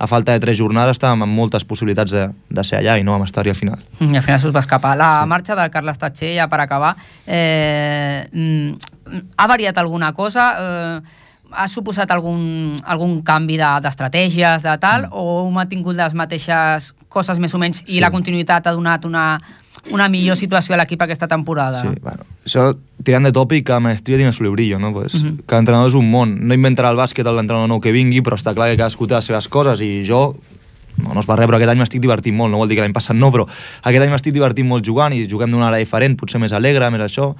[0.00, 3.12] a falta de tres jornades estàvem amb moltes possibilitats de, de ser allà i no
[3.12, 3.82] vam estar-hi al final.
[4.00, 4.96] I al final s'us va escapar.
[4.96, 5.28] La sí.
[5.28, 6.94] marxa del Carles Tatxer, ja per acabar,
[7.26, 8.24] eh,
[9.36, 10.54] ha variat alguna cosa?
[10.56, 11.19] Eh,
[11.52, 15.12] ha suposat algun, algun canvi d'estratègies, de, de tal, mm.
[15.12, 18.00] o heu mantingut les mateixes coses més o menys i Sí.
[18.00, 19.40] la continuïtat ha donat una,
[19.90, 21.80] una millor situació a l'equip aquesta temporada?
[21.82, 24.92] Sí, bueno, això, tirant de tòpic, cada maestria tiene su librillo, no?
[24.92, 25.28] Pues, Mhm.
[25.30, 25.44] -huh.
[25.46, 26.38] Cada entrenador és un món.
[26.40, 29.24] No inventarà el bàsquet l'entrenador nou que vingui, però està clar que cadascú té les
[29.24, 30.36] seves coses i jo
[30.98, 32.92] no, no es va rebre, aquest any m'estic divertint molt, no vol dir que l'any
[32.92, 33.46] passat no, però
[33.82, 37.00] aquest any m'estic divertint molt jugant i juguem d'una manera diferent, potser més alegre, més
[37.00, 37.34] això,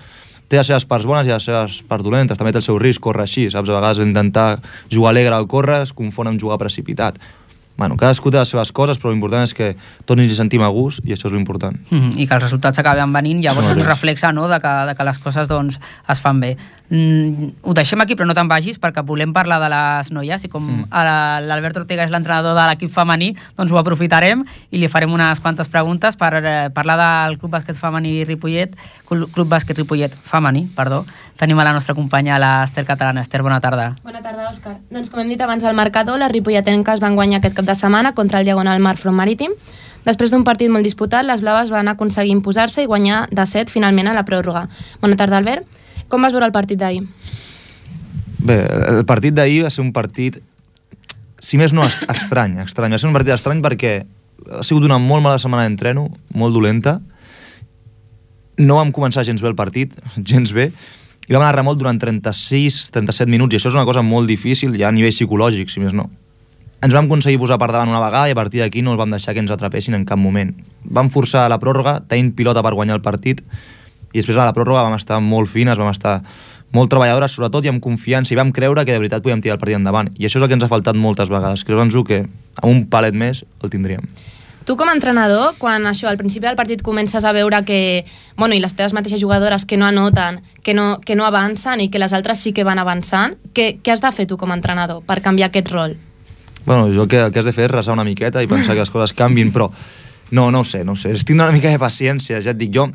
[0.51, 3.03] té les seves parts bones i les seves parts dolentes, també té el seu risc,
[3.05, 3.71] córrer així, saps?
[3.71, 4.49] A vegades intentar
[4.91, 7.21] jugar alegre al córrer es confon amb jugar precipitat.
[7.81, 9.71] Bueno, cadascú té les seves coses, però l'important és que
[10.05, 11.79] tots ens hi sentim a gust i això és l'important.
[11.89, 12.19] Mm -hmm.
[12.21, 14.95] I que els resultats acaben venint, llavors Sí, és un reflexe no, de, que, de
[14.95, 16.57] que les coses doncs, es fan bé.
[16.91, 20.49] Mm, ho deixem aquí, però no te'n vagis, perquè volem parlar de les noies, i
[20.49, 20.89] com mm.
[21.47, 25.69] l'Albert Ortega és l'entrenador de l'equip femení, doncs ho aprofitarem i li farem unes quantes
[25.69, 28.75] preguntes per eh, parlar del Club Bàsquet Femení Ripollet,
[29.07, 31.05] Club Club Bàsquet Ripollet Femení, perdó.
[31.41, 33.23] Tenim a la nostra companya, l'Ester Catalana.
[33.25, 33.95] Ester, bona tarda.
[34.05, 34.75] Bona tarda, Òscar.
[34.93, 38.13] Doncs com hem dit abans al marcador, les ripolletenques van guanyar aquest cap de setmana
[38.13, 39.55] contra el Diagonal Mar Front Marítim.
[40.05, 44.09] Després d'un partit molt disputat, les blaves van aconseguir imposar-se i guanyar de 7 finalment
[44.13, 44.67] a la pròrroga.
[45.01, 45.65] Bona tarda, Albert.
[46.13, 47.07] Com vas veure el partit d'ahir?
[48.45, 48.61] Bé,
[48.99, 50.43] el partit d'ahir va ser un partit,
[51.41, 52.93] si més no, est- estrany, estrany.
[52.93, 53.95] Va ser un partit estrany perquè
[54.59, 56.99] ha sigut una molt mala setmana d'entreno, molt dolenta.
[58.61, 60.71] No vam començar gens bé el partit, gens bé,
[61.31, 64.75] i vam anar a remolc durant 36-37 minuts, i això és una cosa molt difícil,
[64.75, 66.09] ja a nivell psicològic, si més no.
[66.83, 69.15] Ens vam aconseguir posar per davant una vegada i a partir d'aquí no els vam
[69.15, 70.51] deixar que ens atrapessin en cap moment.
[70.91, 73.45] Vam forçar la pròrroga, tenint pilota per guanyar el partit,
[74.11, 76.17] i després a la pròrroga vam estar molt fines, vam estar
[76.75, 79.63] molt treballadores, sobretot i amb confiança, i vam creure que de veritat podíem tirar el
[79.63, 80.11] partit endavant.
[80.19, 81.63] I això és el que ens ha faltat moltes vegades.
[81.63, 84.03] Creure'ns-ho que amb un palet més el tindríem.
[84.71, 88.05] Tu com a entrenador, quan això al principi del partit comences a veure que,
[88.39, 91.89] bueno, i les teves mateixes jugadores que no anoten, que no, que no avancen i
[91.91, 94.55] que les altres sí que van avançant, què, què has de fer tu com a
[94.55, 95.97] entrenador per canviar aquest rol?
[96.69, 98.77] Bueno, jo el que, el que has de fer és resar una miqueta i pensar
[98.77, 99.67] que les coses canvin, però
[100.31, 101.17] no, no ho sé, no ho sé.
[101.19, 102.87] Tindre una mica de paciència, ja et dic, jo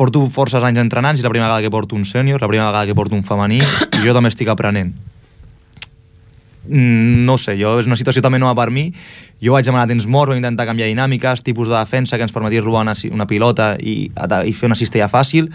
[0.00, 2.88] porto forces anys entrenant, és la primera vegada que porto un sènior, la primera vegada
[2.88, 4.96] que porto un femení, i jo també estic aprenent.
[6.68, 8.88] Mm, no sé, jo, és una situació també nova per mi,
[9.42, 12.64] jo vaig demanar temps mort, vam intentar canviar dinàmiques, tipus de defensa que ens permetia
[12.64, 15.50] robar una, una pilota i, i fer una cistella fàcil,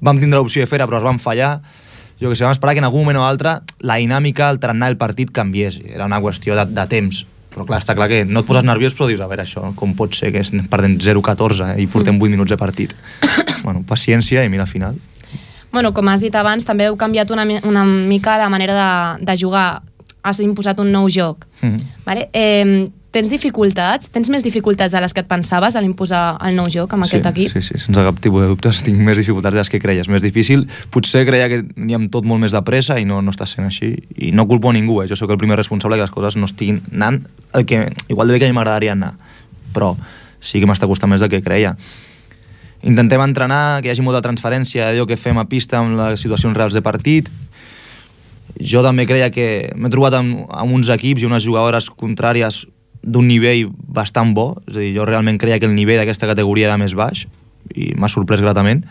[0.00, 1.58] vam tindre l'opció de fer-ho, però es van fallar,
[2.20, 4.90] jo que sé, vam esperar que en algun moment o altre la dinàmica, el tarannà
[4.90, 7.24] del partit canviés, era una qüestió de, de temps,
[7.54, 9.94] però clar, està clar que no et poses nerviós, però dius, a veure, això, com
[9.94, 12.96] pot ser que es perdem 0-14 eh, i portem 8 minuts de partit?
[13.66, 14.98] bueno, paciència i mira al final.
[15.74, 19.38] Bueno, com has dit abans, també heu canviat una, una mica la manera de, de
[19.38, 19.82] jugar.
[20.24, 21.46] Has imposat un nou joc.
[21.60, 21.80] Mm -hmm.
[22.04, 22.28] Vale?
[22.32, 24.08] Eh, tens dificultats?
[24.10, 27.14] Tens més dificultats de les que et pensaves a l'imposar el nou joc amb sí,
[27.14, 27.52] aquest equip?
[27.52, 30.10] Sí, sí, sense cap tipus de dubtes tinc més dificultats de les que creies.
[30.10, 33.46] Més difícil, potser creia que aníem tot molt més de pressa i no, no està
[33.46, 33.94] sent així.
[34.16, 35.08] I no culpo a ningú, eh?
[35.08, 38.34] jo sóc el primer responsable que les coses no estiguin anant el que, igual de
[38.34, 39.14] bé que a mi m'agradaria anar.
[39.74, 39.94] Però
[40.40, 41.76] sí que m'està costant més del que creia.
[42.84, 46.56] Intentem entrenar, que hi hagi molta transferència d'allò que fem a pista amb les situacions
[46.56, 47.30] reals de partit.
[48.60, 52.64] Jo també creia que m'he trobat amb, amb uns equips i unes jugadores contràries
[53.04, 56.70] d'un nivell bastant bo, és a dir, jo realment creia que el nivell d'aquesta categoria
[56.70, 57.26] era més baix
[57.74, 58.84] i m'ha sorprès gratament.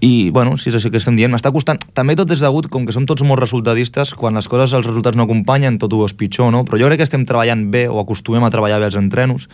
[0.00, 1.78] I, bueno, si és això que estem dient, m'està costant...
[1.92, 5.18] També tot és degut, com que som tots molt resultadistes, quan les coses, els resultats
[5.18, 6.62] no acompanyen, tot ho és pitjor, no?
[6.64, 9.44] Però jo crec que estem treballant bé, o acostumem a treballar bé els entrenos,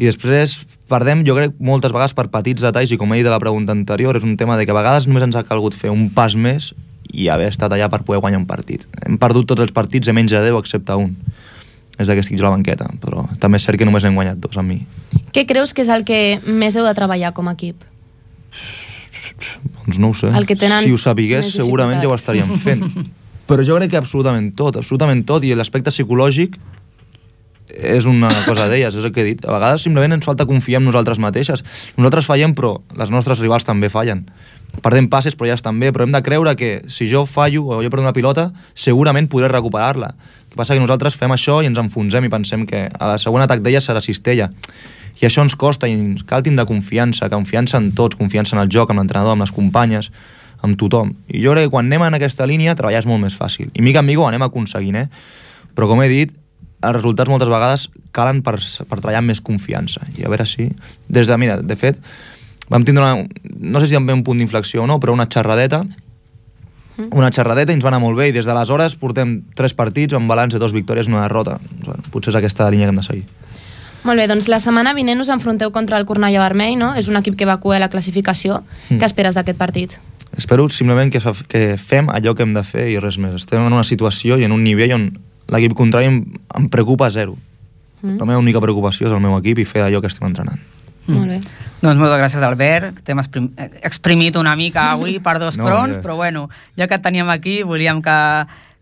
[0.00, 3.34] i després perdem, jo crec, moltes vegades per petits detalls, i com he dit de
[3.34, 5.92] la pregunta anterior, és un tema de que a vegades només ens ha calgut fer
[5.92, 6.72] un pas més
[7.12, 8.86] i haver estat allà per poder guanyar un partit.
[9.06, 11.14] Hem perdut tots els partits de menys de 10 excepte un.
[11.96, 14.16] És de que estic jo a la banqueta, però també és cert que només n'hem
[14.18, 14.82] guanyat dos amb mi.
[15.32, 17.84] Què creus que és el que més deu de treballar com a equip?
[19.86, 20.28] Doncs no ho sé.
[20.28, 22.84] El que tenen si ho sabigués, segurament ja ho estaríem fent.
[23.48, 26.58] Però jo crec que absolutament tot, absolutament tot, i l'aspecte psicològic
[27.76, 29.44] és una cosa d'elles, és el que he dit.
[29.46, 31.64] A vegades simplement ens falta confiar en nosaltres mateixes.
[31.96, 34.24] Nosaltres fallem, però les nostres rivals també fallen.
[34.82, 37.82] Perdem passes, però ja estan bé, però hem de creure que si jo fallo o
[37.82, 40.12] jo perdo una pilota, segurament podré recuperar-la.
[40.16, 43.18] El que passa que nosaltres fem això i ens enfonsem i pensem que a la
[43.22, 44.50] segona atac d'ella serà cistella.
[45.16, 48.72] I això ens costa i ens cal tindre confiança, confiança en tots, confiança en el
[48.72, 50.10] joc, amb l'entrenador, amb les companyes,
[50.60, 51.14] amb tothom.
[51.28, 53.70] I jo crec que quan anem en aquesta línia treballar és molt més fàcil.
[53.72, 55.06] I mica en mica ho anem aconseguint, eh?
[55.76, 56.36] Però com he dit,
[56.86, 60.06] els resultats moltes vegades calen per, per treballar amb més confiança.
[60.16, 60.70] I a veure si...
[61.08, 62.00] Des de, mira, de fet,
[62.72, 63.28] vam tindre una,
[63.60, 65.84] no sé si també un punt d'inflexió o no, però una xerradeta
[66.96, 70.30] una xerradeta i ens va anar molt bé i des d'aleshores portem tres partits amb
[70.30, 71.58] balanç de dos victòries i una derrota.
[71.84, 73.26] Bueno, potser és aquesta la línia que hem de seguir.
[74.06, 76.94] Molt bé, doncs la setmana vinent us enfronteu contra el Cornellà Vermell, no?
[76.94, 78.62] És un equip que va a la classificació.
[78.88, 79.00] Mm.
[79.00, 79.98] Què esperes d'aquest partit?
[80.36, 83.34] Espero simplement que, que fem allò que hem de fer i res més.
[83.34, 85.10] Estem en una situació i en un nivell on
[85.52, 86.22] l'equip contrari em,
[86.58, 87.36] em preocupa zero.
[88.02, 88.18] Mm.
[88.20, 90.60] La meva única preocupació és el meu equip i fer allò que estem entrenant.
[91.06, 91.40] Molt bé.
[91.82, 93.02] Doncs moltes gràcies, Albert.
[93.06, 93.50] T'hem exprim
[93.86, 95.66] exprimit una mica avui per dos No,
[96.02, 98.16] però bueno, ja que et teníem aquí, volíem que,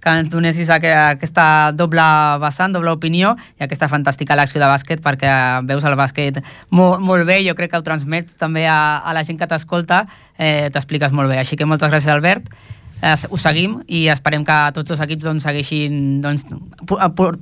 [0.01, 2.05] que ens donessis aqu aquesta doble
[2.41, 5.33] vessant, doble opinió i aquesta fantàstica lecció de bàsquet perquè
[5.69, 9.25] veus el bàsquet molt, molt bé, jo crec que ho transmets també a, a la
[9.25, 10.05] gent que t'escolta,
[10.39, 11.43] eh, t'expliques molt bé.
[11.43, 12.49] Així que moltes gràcies, Albert.
[13.03, 16.47] Eh, ho seguim i esperem que tots els equips doncs, segueixin doncs,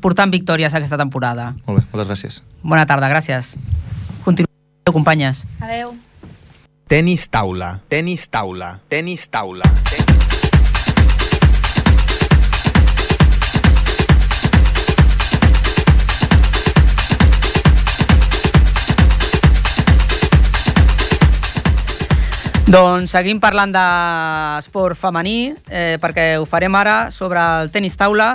[0.02, 1.52] portant victòries aquesta temporada.
[1.66, 2.40] Molt bé, moltes gràcies.
[2.62, 3.54] Bona tarda, gràcies.
[4.24, 5.44] Continueu, companyes.
[5.60, 5.94] Adeu.
[6.92, 9.64] Tenis taula, tenis taula, tenis taula.
[22.72, 28.30] Doncs seguim parlant d'esport femení, eh, perquè ho farem ara sobre el tenis taula.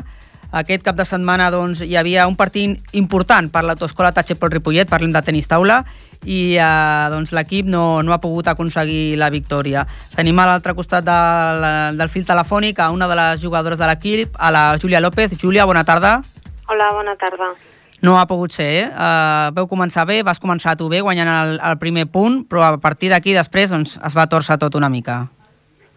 [0.51, 5.15] Aquest cap de setmana doncs, hi havia un partit important per l'autoescola Tachepol Ripollet, parlem
[5.15, 5.79] de tenis taula,
[6.21, 9.87] i eh, doncs, l'equip no, no ha pogut aconseguir la victòria.
[10.13, 11.65] Tenim a l'altre costat del,
[11.97, 15.33] del fil telefònic a una de les jugadores de l'equip, a la Júlia López.
[15.41, 16.19] Júlia, bona tarda.
[16.67, 17.55] Hola, bona tarda.
[18.01, 18.89] No ha pogut ser, eh?
[18.91, 22.77] Uh, veu començar bé, vas començar tu bé, guanyant el, el primer punt, però a
[22.81, 25.23] partir d'aquí després doncs, es va torçar tot una mica.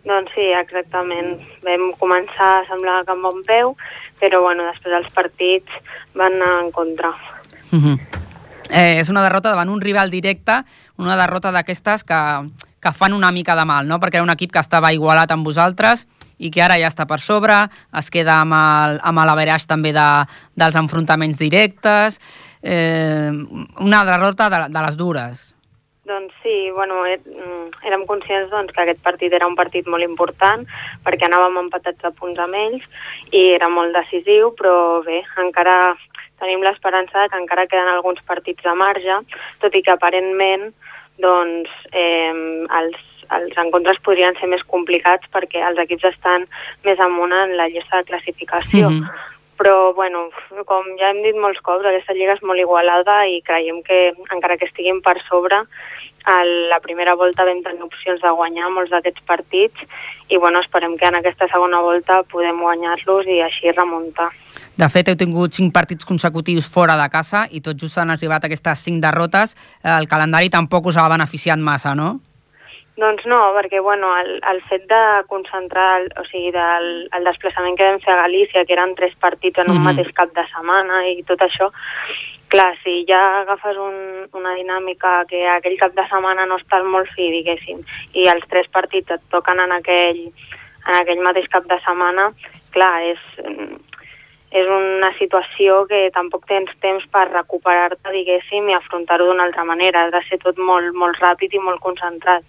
[0.08, 1.34] Doncs sí, exactament.
[1.66, 3.74] Vam començar, semblava que amb bon peu,
[4.20, 5.76] però bueno, després els partits
[6.16, 7.12] van anar en contra.
[7.70, 7.98] Uh -huh.
[8.70, 10.64] eh, és una derrota davant un rival directe,
[10.96, 14.00] una derrota d'aquestes que, que fan una mica de mal, no?
[14.00, 16.08] perquè era un equip que estava igualat amb vosaltres
[16.40, 17.62] i que ara ja està per sobre,
[18.00, 20.08] es queda amb el, amb l'averaix també de,
[20.58, 22.18] dels enfrontaments directes,
[22.62, 23.30] eh,
[23.80, 25.50] una derrota de, de les dures.
[26.10, 30.02] Doncs sí, bueno, er, mm, érem conscients doncs, que aquest partit era un partit molt
[30.02, 30.64] important
[31.04, 32.88] perquè anàvem empatats a punts amb ells
[33.30, 35.76] i era molt decisiu, però bé, encara
[36.40, 39.20] tenim l'esperança que encara queden alguns partits de marge,
[39.60, 40.70] tot i que aparentment
[41.20, 42.32] doncs, eh,
[42.80, 42.98] els,
[43.36, 46.46] els encontres podrien ser més complicats perquè els equips estan
[46.84, 48.90] més amunt en la llista de classificació.
[48.90, 49.28] Mhm.
[49.60, 50.30] Però, bueno,
[50.64, 54.56] com ja hem dit molts cops, aquesta lliga és molt igualada i creiem que, encara
[54.56, 55.66] que estiguin per sobre,
[56.24, 59.84] a la primera volta vam tenir opcions de guanyar molts d'aquests partits
[60.28, 64.30] i, bueno, esperem que en aquesta segona volta podem guanyar-los i així remuntar.
[64.76, 68.44] De fet, heu tingut cinc partits consecutius fora de casa i tot just han arribat
[68.44, 69.56] aquestes cinc derrotes.
[69.84, 72.20] El calendari tampoc us ha beneficiat massa, no?
[73.00, 77.78] Doncs no, perquè bueno, el, el fet de concentrar, el, o sigui, del, el desplaçament
[77.78, 79.86] que vam fer a Galícia, que eren tres partits en un Mhm.
[79.88, 81.70] mateix cap de setmana i tot això,
[82.52, 87.08] clar, si ja agafes un, una dinàmica que aquell cap de setmana no estàs molt
[87.14, 87.80] fi, diguéssim,
[88.12, 90.20] i els tres partits et toquen en aquell,
[90.88, 92.32] en aquell mateix cap de setmana,
[92.74, 93.22] clar, és,
[94.50, 100.04] és una situació que tampoc tens temps per recuperar-te, diguéssim, i afrontar-ho d'una altra manera.
[100.04, 102.42] Ha de ser tot molt, molt ràpid i molt concentrat.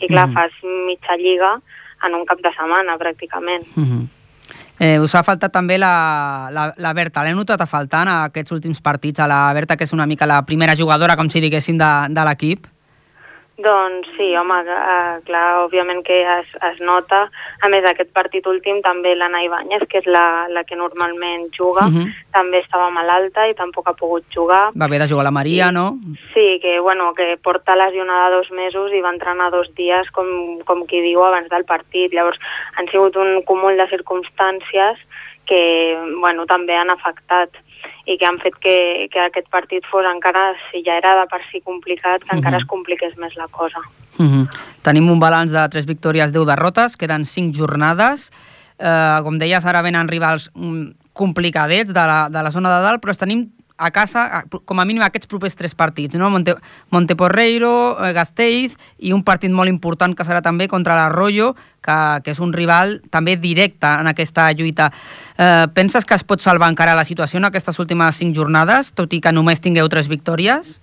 [0.00, 0.34] I clar, Mhm.
[0.34, 0.52] fas
[0.86, 1.60] mitja lliga
[2.06, 3.66] en un cap de setmana, pràcticament.
[3.76, 4.06] Uh -huh.
[4.78, 7.22] eh, us ha faltat també la, la, la Berta.
[7.22, 10.26] L'he notat a faltar en aquests últims partits, a la Berta, que és una mica
[10.26, 12.66] la primera jugadora, com si diguéssim, de, de l'equip.
[13.60, 17.26] Doncs sí, home, eh, clar, òbviament que es, es nota.
[17.60, 21.84] A més, aquest partit últim també l'Anna Ibáñez, que és la, la que normalment juga,
[21.90, 22.06] Mhm.
[22.32, 24.70] també estava malalta i tampoc ha pogut jugar.
[24.72, 25.98] Va haver de jugar la Maria, no?
[26.32, 30.86] Sí, que, bueno, que porta lesionada dos mesos i va entrenar dos dies, com, com
[30.86, 32.12] qui diu, abans del partit.
[32.12, 32.38] Llavors,
[32.76, 34.96] han sigut un cúmul de circumstàncies
[35.44, 37.50] que, bueno, també han afectat
[38.06, 41.40] i que han fet que, que aquest partit fos encara, si ja era de per
[41.50, 42.62] si complicat, que encara Mhm.
[42.62, 43.80] es compliqués més la cosa.
[44.18, 44.48] Uh -huh.
[44.82, 48.32] Tenim un balanç de 3 victòries, 10 derrotes, queden 5 jornades.
[48.78, 53.02] Eh, com deies, ara venen rivals mm, complicadets de la, de la zona de dalt,
[53.02, 56.28] però tenim a casa, com a mínim aquests propers tres partits, no?
[56.30, 56.54] Monte,
[56.92, 62.34] Monteporreiro, eh, Gasteiz i un partit molt important que serà també contra l'Arroyo, que, que
[62.34, 64.90] és un rival també directe en aquesta lluita.
[65.40, 69.16] Eh, penses que es pot salvar encara la situació en aquestes últimes cinc jornades, tot
[69.16, 70.76] i que només tingueu tres victòries?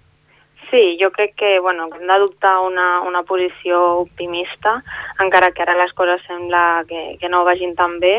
[0.69, 4.81] Sí, jo crec que, bueno, hem d'adoptar una, una posició optimista,
[5.23, 8.17] encara que ara les coses sembla que, que no vagin tan bé,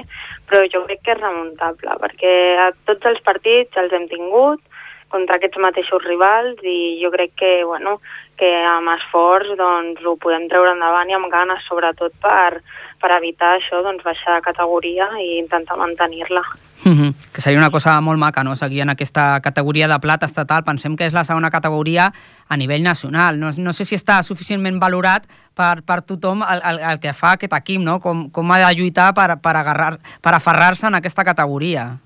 [0.49, 4.63] però jo crec que és remuntable, perquè a tots els partits els hem tingut
[5.09, 7.99] contra aquests mateixos rivals i jo crec que, bueno,
[8.39, 12.61] que amb esforç doncs, ho podem treure endavant i amb ganes, sobretot per,
[13.03, 16.45] per evitar això, doncs, baixar de categoria i intentar mantenir-la.
[16.85, 20.63] Mhm, que seria una cosa molt maca, no?, seguir en aquesta categoria de plata estatal.
[20.63, 22.13] Pensem que és la segona categoria
[22.49, 23.41] a nivell nacional.
[23.41, 25.27] No, no sé si està suficientment valorat
[25.59, 28.75] per, per tothom el, el, el que fa aquest equip, no?, com, com ha de
[28.79, 31.97] lluitar per, per, agarrar, per aferrar-se en aquesta categoria.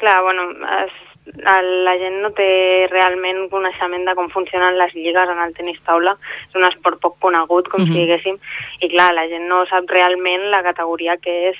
[0.00, 0.48] Clar, bueno,
[0.80, 5.80] es, la gent no té realment coneixement de com funcionen les lligues en el tenis
[5.86, 6.16] taula.
[6.48, 7.92] És un esport poc conegut, com Mhm.
[7.92, 8.38] si diguéssim,
[8.80, 11.56] i clar, la gent no sap realment la categoria que és.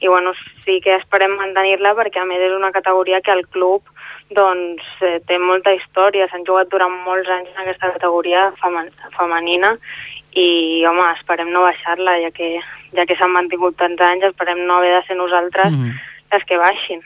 [0.00, 0.32] I bueno,
[0.64, 3.82] sí que esperem mantenir-la perquè a més és una categoria que el club
[4.30, 9.76] doncs, eh, té molta història, s'han jugat durant molts anys en aquesta categoria femen femenina
[10.32, 12.58] i, home, esperem no baixar-la, ja que,
[12.94, 15.92] ja que s'han mantingut tants anys, esperem no haver de ser nosaltres Mhm.
[16.32, 17.02] les que baixin.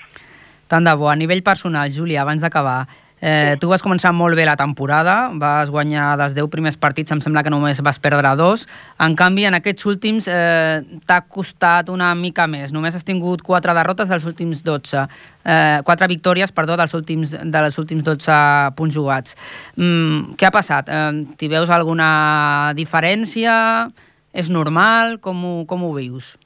[0.68, 1.10] Tant de bo.
[1.10, 2.86] A nivell personal, Júlia, abans d'acabar,
[3.20, 7.20] eh, tu vas començar molt bé la temporada, vas guanyar dels 10 primers partits, em
[7.20, 8.66] sembla que només vas perdre dos.
[9.00, 12.72] En canvi, en aquests últims eh, t'ha costat una mica més.
[12.72, 15.06] Només has tingut 4 derrotes dels últims 12.
[15.44, 18.40] Eh, 4 victòries, perdó, dels últims, dels últims 12
[18.76, 19.36] punts jugats.
[19.76, 20.88] Mm, què ha passat?
[20.88, 23.90] Eh, T'hi veus alguna diferència?
[24.36, 25.18] És normal?
[25.20, 26.36] Com ho, com ho vius?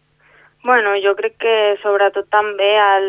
[0.62, 3.06] Bueno, jo crec que sobretot també el,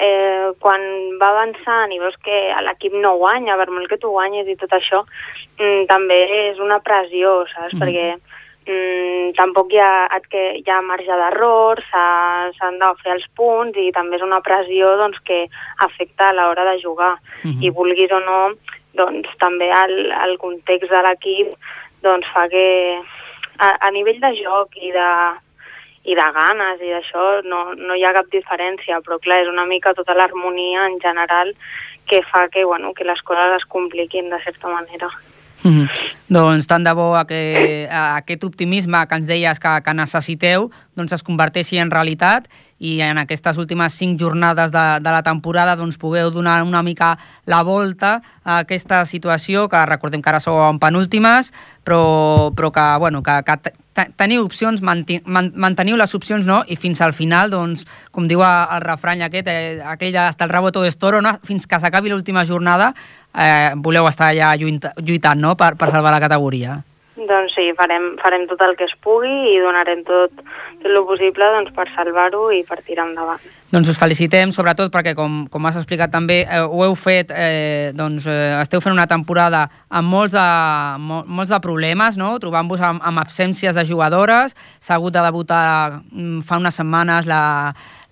[0.00, 0.80] eh, quan
[1.20, 4.72] va avançant i veus que l'equip no guanya, per molt que tu guanyes i tot
[4.72, 5.04] això,
[5.58, 6.20] mm, també
[6.50, 7.74] és una pressió, saps?
[7.74, 7.80] Mhm.
[7.82, 8.06] Perquè
[8.70, 13.76] mm, tampoc hi ha, que hi ha marge d'error, s'ha- s'han de fer els punts
[13.76, 15.46] i també és una pressió doncs, que
[15.78, 17.16] afecta a l'hora de jugar.
[17.44, 17.62] Mhm.
[17.62, 18.40] I vulguis o no,
[18.94, 21.52] doncs també el, el context de l'equip
[22.02, 22.98] doncs, fa que
[23.58, 25.08] a, a nivell de joc i de,
[26.10, 29.66] i de ganes i d'això no, no hi ha cap diferència, però clar, és una
[29.68, 31.54] mica tota l'harmonia en general
[32.10, 35.10] que fa que, bueno, que les coses es compliquin de certa manera.
[35.62, 35.86] Mhm.
[36.32, 40.70] Doncs tant de bo a que, a aquest optimisme que ens deies que, que necessiteu
[40.96, 42.48] doncs es converteixi en realitat
[42.80, 47.10] i en aquestes últimes cinc jornades de, de la temporada doncs pugueu donar una mica
[47.44, 51.52] la volta a aquesta situació, que recordem que ara sou en penúltimes,
[51.84, 56.62] però, però que, bueno, que, que te- te- teniu opcions, manteniu les opcions no?
[56.72, 60.72] i fins al final, doncs, com diu el refrany aquest, eh, aquell hasta el rabo
[60.72, 61.36] todo es toro, no?
[61.44, 62.94] fins que s'acabi l'última jornada,
[63.36, 65.56] eh, voleu estar allà lluita, lluitant no?
[65.56, 66.80] per, per salvar la categoria.
[67.30, 70.32] Doncs sí, farem, farem tot el que es pugui i donarem tot,
[70.82, 73.44] tot el possible doncs, per salvar-ho i per tirar endavant.
[73.70, 77.92] Doncs us felicitem, sobretot perquè, com, com has explicat també, eh, ho heu fet, eh,
[77.94, 80.48] doncs eh, esteu fent una temporada amb molts de,
[80.98, 82.32] mo, molts de problemes, no?
[82.42, 84.56] trobant-vos amb, amb absències de jugadores.
[84.82, 85.62] S'ha hagut de debutar
[86.00, 87.42] mm, fa unes setmanes la,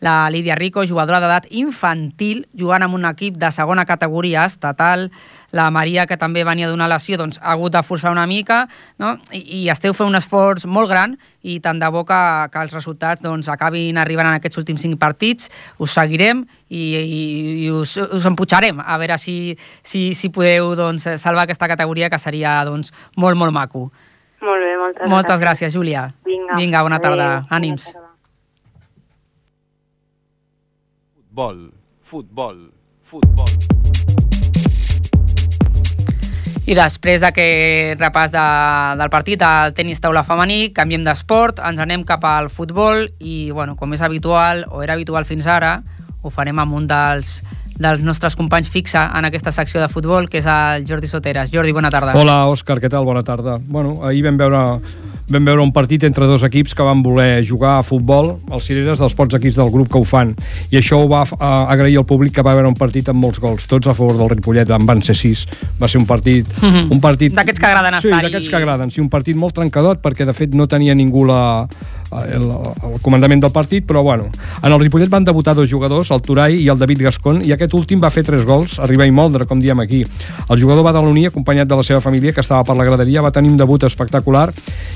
[0.00, 5.08] la Lídia Rico, jugadora d'edat infantil, jugant amb un equip de segona categoria estatal.
[5.50, 8.66] La Maria, que també venia d'una lesió, doncs, ha hagut de forçar una mica,
[9.00, 9.14] no?
[9.32, 12.18] I, i esteu fent un esforç molt gran i tant de bo que,
[12.52, 15.48] que els resultats doncs, acabin arribant en aquests últims cinc partits.
[15.80, 17.22] Us seguirem i, i,
[17.64, 22.20] i us, us empujarem a veure si, si, si podeu doncs, salvar aquesta categoria, que
[22.20, 23.88] seria doncs, molt, molt maco.
[24.44, 26.10] Molt bé, moltes, Moltes gràcies, Júlia.
[26.28, 26.60] Vinga.
[26.60, 27.30] Vinga, bona tarda.
[27.38, 27.56] Adéu.
[27.56, 27.88] Ànims.
[31.38, 31.58] Futbol,
[32.02, 32.56] futbol,
[33.06, 33.50] futbol.
[36.66, 38.42] I després d'aquest repàs de,
[38.98, 43.76] del partit del tenis taula femení, canviem d'esport, ens anem cap al futbol i, bueno,
[43.78, 45.76] com és habitual, o era habitual fins ara,
[46.26, 47.36] ho farem amb un dels,
[47.78, 51.54] dels nostres companys fixa en aquesta secció de futbol, que és el Jordi Soteres.
[51.54, 52.18] Jordi, bona tarda.
[52.18, 53.06] Hola, Òscar, què tal?
[53.06, 53.60] Bona tarda.
[53.62, 54.80] Bueno, ahir vam veure,
[55.28, 58.98] vam veure un partit entre dos equips que van voler jugar a futbol, els cireres
[59.02, 60.34] dels pocs equips del grup que ho fan,
[60.72, 63.40] i això ho va eh, agrair al públic que va veure un partit amb molts
[63.42, 65.46] gols, tots a favor del Ripollet, en van ser sis.
[65.80, 66.46] Va ser un partit...
[66.62, 66.88] Mhm.
[66.94, 68.24] un partit D'aquests que agraden Sí, estar-hi.
[68.28, 68.90] d'aquests que agraden.
[68.90, 71.66] Sí, un partit molt trencadot, perquè de fet no tenia ningú la,
[72.12, 72.44] el,
[72.88, 74.28] el comandament del partit, però bueno,
[74.62, 77.74] en el Ripollet van debutar dos jugadors, el Turai i el David Gascon, i aquest
[77.74, 80.04] últim va fer tres gols, arribar i moldre, com diem aquí.
[80.48, 83.22] El jugador va de l'Unir, acompanyat de la seva família, que estava per la graderia,
[83.22, 84.48] va tenir un debut espectacular,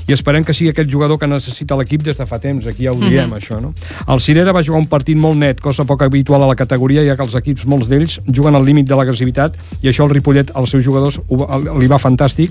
[0.09, 2.93] i esperem que sigui aquest jugador que necessita l'equip des de fa temps, aquí ja
[2.93, 3.37] ho diem, Mhm.
[3.39, 3.75] això, no?
[4.09, 7.17] El Cirera va jugar un partit molt net, cosa poc habitual a la categoria, ja
[7.17, 10.71] que els equips, molts d'ells, juguen al límit de l'agressivitat, i això el Ripollet, als
[10.71, 12.51] seus jugadors, li va fantàstic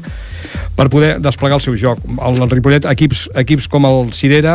[0.75, 1.99] per poder desplegar el seu joc.
[2.05, 4.50] El, el Ripollet, equips, equips com el Cirera,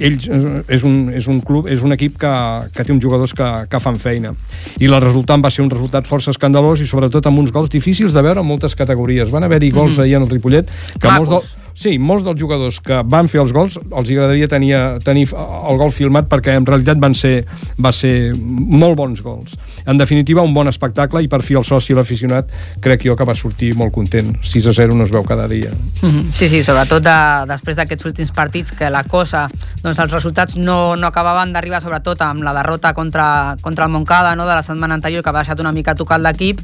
[0.00, 2.32] ells eh, és un, és un club, és un equip que,
[2.74, 4.32] que té uns jugadors que, que fan feina.
[4.80, 8.16] I el resultat va ser un resultat força escandalós i sobretot amb uns gols difícils
[8.16, 9.30] de veure en moltes categories.
[9.30, 10.02] Van haver-hi gols Mhm.
[10.06, 10.66] ahir en el Ripollet
[10.98, 11.28] que Macos.
[11.28, 15.30] molts del, Sí, molts dels jugadors que van fer els gols els agradaria tenir, tenir
[15.32, 17.46] el gol filmat perquè en realitat van ser,
[17.80, 19.56] va ser molt bons gols.
[19.88, 22.50] En definitiva, un bon espectacle i per fi el soci i l'aficionat
[22.84, 24.34] crec jo que va sortir molt content.
[24.44, 25.72] 6 a 0 no es veu cada dia.
[26.02, 26.28] Mhm.
[26.36, 27.16] Sí, sí, sobretot de,
[27.48, 29.46] després d'aquests últims partits que la cosa,
[29.82, 34.36] doncs els resultats no, no acabaven d'arribar, sobretot amb la derrota contra, contra el Moncada
[34.36, 36.60] no, de la setmana anterior, que va deixat una mica tocat l'equip,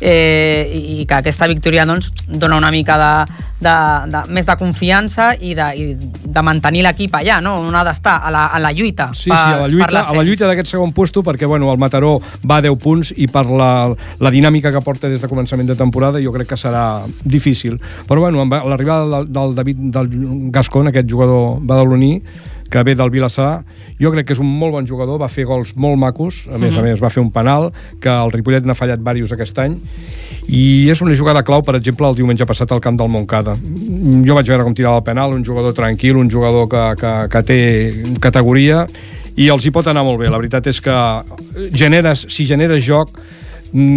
[0.00, 3.12] eh, i que aquesta victòria doncs, dona una mica de,
[3.60, 3.74] de,
[4.10, 7.56] de, més de confiança i de, i de mantenir l'equip allà, no?
[7.64, 9.10] on ha d'estar, a, la, a la lluita.
[9.14, 12.18] Sí, sí, a la lluita, a la lluita d'aquest segon puesto, perquè bueno, el Mataró
[12.44, 13.72] va a 10 punts i per la,
[14.20, 16.84] la dinàmica que porta des de començament de temporada jo crec que serà
[17.24, 17.80] difícil.
[18.08, 20.14] Però bueno, amb l'arribada del, del David del
[20.54, 22.18] Gascon, aquest jugador badaloní,
[22.70, 23.64] que ve del Vilassar.
[24.00, 26.72] Jo crec que és un molt bon jugador, va fer gols molt macos, a més
[26.72, 26.78] mm -hmm.
[26.78, 29.76] a més va fer un penal, que el Ripollet n'ha fallat diversos aquest any,
[30.48, 33.54] i és una jugada clau, per exemple, el diumenge passat al camp del Montcada.
[34.24, 37.42] Jo vaig veure com tirava el penal, un jugador tranquil, un jugador que, que, que
[37.42, 38.86] té categoria,
[39.36, 40.30] i els hi pot anar molt bé.
[40.30, 40.96] La veritat és que
[41.72, 43.10] generes, si generes joc,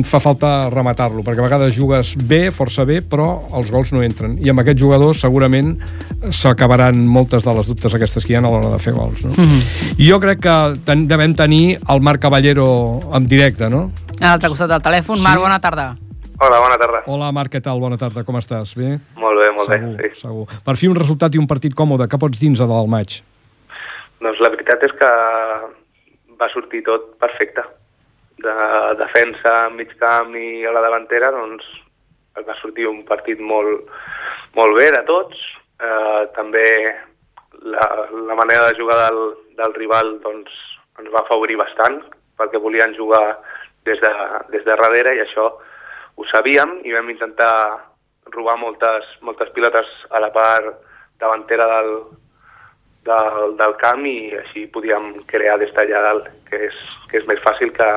[0.05, 4.35] fa falta rematar-lo, perquè a vegades jugues bé, força bé, però els gols no entren.
[4.43, 5.73] I amb aquest jugador segurament
[6.29, 9.23] s'acabaran moltes de les dubtes aquestes que hi ha a l'hora de fer gols.
[9.25, 9.31] No?
[9.31, 9.97] Mm -hmm.
[9.97, 10.55] I jo crec que
[10.85, 13.91] ten, devem tenir el Marc Caballero en directe, no?
[14.21, 15.17] A l'altre costat del telèfon.
[15.17, 15.23] Sí.
[15.23, 15.95] Marc, bona tarda.
[16.39, 17.03] Hola, bona tarda.
[17.05, 17.79] Hola, Marc, què tal?
[17.79, 18.75] Bona tarda, com estàs?
[18.75, 18.99] Bé?
[19.15, 20.09] Molt bé, molt segur, bé.
[20.13, 20.21] Sí.
[20.21, 20.47] Segur.
[20.63, 22.07] Per fi un resultat i un partit còmode.
[22.07, 23.23] Què pots dir-nos del maig?
[24.19, 25.11] Doncs la veritat és que
[26.39, 27.61] va sortir tot perfecte.
[28.43, 28.53] De
[28.99, 31.67] defensa, mig camp i a la davantera, doncs
[32.41, 33.89] va sortir un partit molt,
[34.57, 35.39] molt bé de tots.
[35.83, 36.65] Eh, també
[37.63, 39.21] la, la manera de jugar del,
[39.57, 40.51] del rival doncs,
[40.99, 42.01] ens va afavorir bastant,
[42.37, 43.23] perquè volien jugar
[43.85, 44.11] des de,
[44.51, 45.49] des de darrere i això
[46.15, 47.53] ho sabíem i vam intentar
[48.33, 50.75] robar moltes, moltes pilotes a la part
[51.19, 51.91] davantera del,
[53.07, 56.77] del, del camp i així podíem crear des d'allà dalt, que és,
[57.11, 57.89] que és més fàcil que,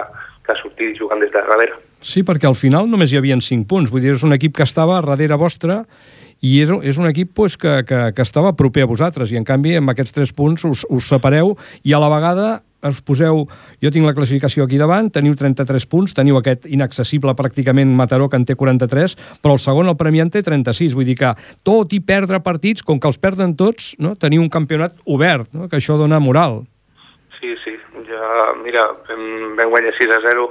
[0.46, 1.80] que sortir jugant des de darrere.
[2.00, 3.90] Sí, perquè al final només hi havia 5 punts.
[3.90, 5.82] Vull dir, és un equip que estava darrere vostre
[6.44, 9.44] i és, és un equip pues, que, que, que estava proper a vosaltres i en
[9.44, 12.48] canvi amb aquests 3 punts us, us separeu i a la vegada
[12.86, 13.44] us poseu,
[13.82, 18.38] jo tinc la classificació aquí davant, teniu 33 punts, teniu aquest inaccessible pràcticament Mataró que
[18.38, 21.32] en té 43, però el segon, el Premià, en té 36, vull dir que
[21.66, 24.14] tot i perdre partits, com que els perden tots, no?
[24.14, 25.70] teniu un campionat obert, no?
[25.70, 26.62] que això dona moral.
[27.40, 27.75] Sí, sí,
[28.16, 30.46] ja, mira, vam, vam guanyar 6 a 0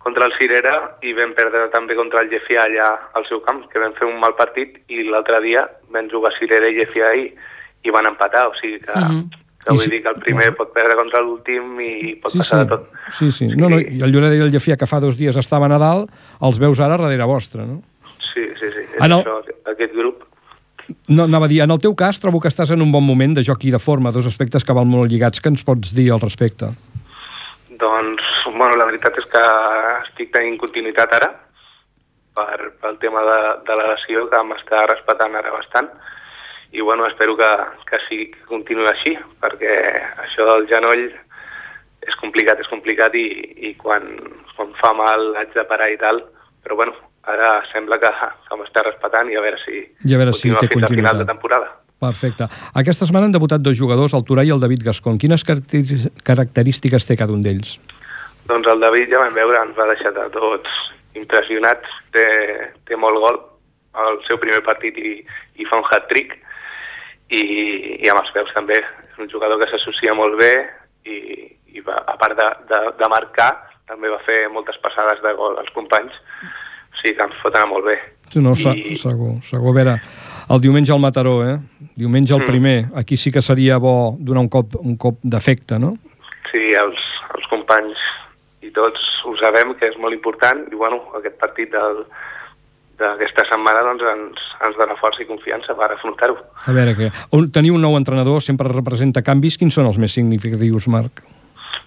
[0.00, 2.86] contra el Cirera i vam perdre també contra el Llefià allà
[3.18, 6.68] al seu camp, que vam fer un mal partit i l'altre dia vam jugar Cirera
[6.72, 7.26] i Llefià i,
[7.84, 9.28] i van empatar, o sigui que, mm -hmm.
[9.64, 12.58] que vull si- dir que el primer pot perdre contra l'últim i pot Sí, passar
[12.60, 12.64] sí.
[12.64, 12.88] de tot.
[13.18, 13.46] Sí, sí.
[13.56, 16.06] No, no, I el Lloret i el Llefià, que fa dos dies estava a Nadal,
[16.40, 17.82] els veus ara darrere vostre, no?
[18.32, 20.24] Sí, sí, sí, és En el- això, aquest grup.
[21.08, 23.34] No, anava a dir, en el teu cas trobo que estàs en un bon moment
[23.36, 26.10] de joc i de forma, dos aspectes que van molt lligats, que ens pots dir
[26.12, 26.70] al respecte.
[27.80, 29.44] Doncs, bueno, la veritat és que
[30.04, 31.30] estic tenint continuïtat ara
[32.36, 35.90] per, pel tema de, de la lesió que m'està respetant ara bastant.
[36.72, 37.50] I bueno, espero que,
[37.88, 39.74] que sí que continuï així perquè
[40.22, 41.08] això del genoll
[42.06, 43.26] és complicat, és complicat i,
[43.70, 44.06] i quan,
[44.54, 46.22] quan fa mal haig de parar i tal,
[46.62, 46.94] però bueno,
[47.28, 48.10] ara sembla que,
[48.48, 51.20] que m'està respetant i a veure si I a veure si té fins al final
[51.20, 51.70] de temporada.
[52.00, 52.46] Perfecte.
[52.80, 55.18] Aquesta setmana han debutat dos jugadors, el Turà i el David Gascon.
[55.20, 57.74] Quines característiques té cada un d'ells?
[58.48, 60.78] Doncs el David ja vam veure, ens va deixar de tots
[61.18, 62.26] impressionats, té,
[62.88, 63.40] té molt gol
[64.00, 65.18] al seu primer partit i,
[65.60, 66.38] i fa un hat-trick
[67.28, 67.42] i,
[68.00, 68.80] i amb els peus també.
[68.80, 70.54] És un jugador que s'associa molt bé
[71.04, 71.18] i,
[71.76, 73.52] i va, a part de, de, de marcar
[73.90, 76.69] també va fer moltes passades de gol als companys, o
[77.02, 77.98] sigui que ens fot anar molt bé.
[78.30, 79.70] Sí, No, I- segur, segur.
[79.70, 80.00] A veure,
[80.50, 81.58] el diumenge al Mataró, eh?
[81.96, 82.46] Diumenge el Mm.
[82.46, 82.84] primer.
[82.94, 85.94] Aquí sí que seria bo donar un cop, un cop d'efecte, no?
[86.52, 86.96] Sí, els,
[87.34, 87.98] els companys
[88.62, 92.04] i tots ho sabem que és molt important i bueno, aquest partit del,
[93.00, 96.36] d'aquesta setmana doncs, ens, ens dona força i confiança per afrontar-ho.
[96.66, 97.10] A veure, que
[97.52, 99.56] tenir un nou entrenador sempre representa canvis.
[99.58, 101.22] Quins són els més significatius, Marc?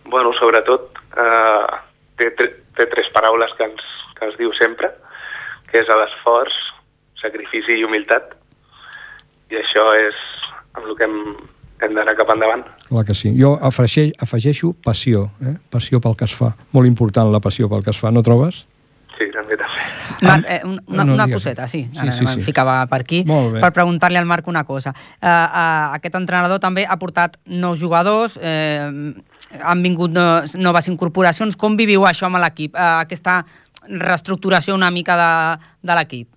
[0.10, 1.78] Bueno, sobretot eh,
[2.18, 2.32] té,
[2.78, 4.92] té tres paraules que ens, que ens diu sempre,
[5.70, 6.54] que és l'esforç,
[7.22, 8.36] sacrifici i humilitat.
[9.54, 10.20] I això és
[10.74, 11.18] amb el que hem,
[11.86, 12.66] hem d'anar cap endavant.
[12.90, 13.34] Clar que sí.
[13.40, 15.56] Jo afegeix, afegeixo passió, eh?
[15.72, 16.54] passió pel que es fa.
[16.74, 18.64] Molt important la passió pel que es fa, no trobes?
[19.18, 19.63] Sí, també, també.
[20.22, 21.44] Marc, eh, un- una, No, una digues.
[21.44, 21.90] coseta, sí.
[21.92, 22.42] Sí, Ara sí, em sí.
[22.42, 24.94] ficava per aquí per preguntar-li al Marc una cosa.
[25.22, 28.90] Uh, uh, aquest entrenador també ha portat nous jugadors, eh,
[29.62, 31.56] han vingut no, noves incorporacions.
[31.56, 32.76] Com viviu això amb l'equip?
[32.76, 33.44] Uh, aquesta
[33.88, 36.30] reestructuració una mica de, de l'equip?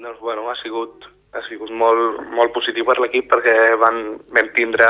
[0.00, 1.04] Doncs, bueno, ha sigut,
[1.36, 4.86] ha sigut molt, molt positiu per l'equip perquè van, vam tindre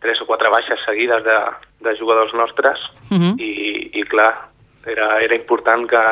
[0.00, 1.36] tres o quatre baixes seguides de,
[1.84, 2.78] de jugadors nostres
[3.10, 3.34] Mhm.
[3.38, 4.49] i, i clar,
[4.86, 6.02] era, era important que,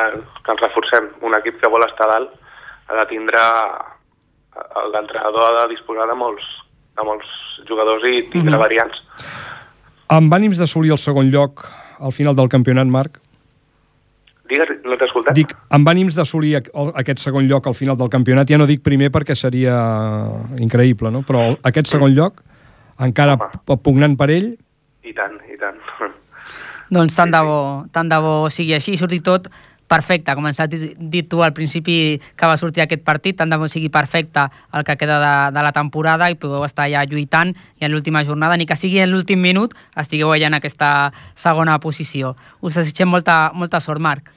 [0.45, 1.09] que ens reforcem.
[1.21, 2.35] Un equip que vol estar dalt
[2.89, 3.39] ha de tindre
[4.93, 6.43] l'entrenador ha de disposar de molts,
[6.97, 7.29] de molts
[7.67, 8.59] jugadors i tindre Mhm.
[8.59, 8.97] variants.
[10.09, 11.65] Amb ànims d'assolir el segon lloc
[11.99, 13.19] al final del campionat, Marc?
[14.49, 15.35] Digues, no t'he escoltat?
[15.35, 16.55] Dic, amb ànims d'assolir
[16.95, 19.75] aquest segon lloc al final del campionat, ja no dic primer perquè seria
[20.57, 21.21] increïble, no?
[21.21, 22.41] però aquest segon lloc,
[22.99, 24.57] encara p- pugnant per ell,
[25.03, 25.77] I tant, i tant.
[26.89, 27.59] Doncs tant de bo,
[27.93, 29.49] tant de bo sigui així, surti tot
[29.89, 33.49] perfecte, com ens has dit dit tu al principi que va sortir aquest partit, tant
[33.49, 34.45] de bo sigui perfecte
[34.77, 38.23] el que queda de, de la temporada i pugueu estar ja lluitant i en l'última
[38.23, 42.35] jornada, ni que sigui en l'últim minut, estigueu allà en aquesta segona posició.
[42.61, 44.29] Us desitgem molta, molta sort, Marc.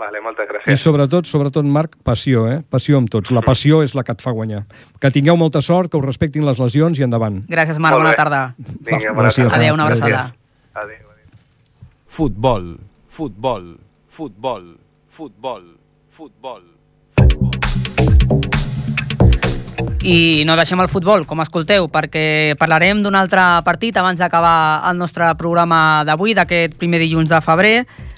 [0.00, 0.80] Vale, moltes i gràcies.
[0.80, 2.62] sobretot, sobretot, Marc, passió, eh?
[2.64, 3.34] Passió amb tots.
[3.36, 4.62] La passió és la que et fa guanyar.
[4.98, 7.42] Que tingueu molta sort, que us respectin les lesions i endavant.
[7.50, 8.54] Gràcies, Marc, bona tarda.
[8.56, 9.60] Vinga, bona Gràcies, tarda.
[9.60, 10.24] Adéu, una abraçada.
[10.72, 11.09] Adéu.
[12.10, 12.74] Futbol,
[13.06, 14.64] futbol, futbol,
[15.06, 15.62] futbol,
[16.10, 16.64] futbol.
[20.02, 24.98] I no deixem el futbol, com escolteu, perquè parlarem d'un altre partit abans d'acabar el
[24.98, 27.76] nostre programa d'avui, d'aquest primer dilluns de febrer,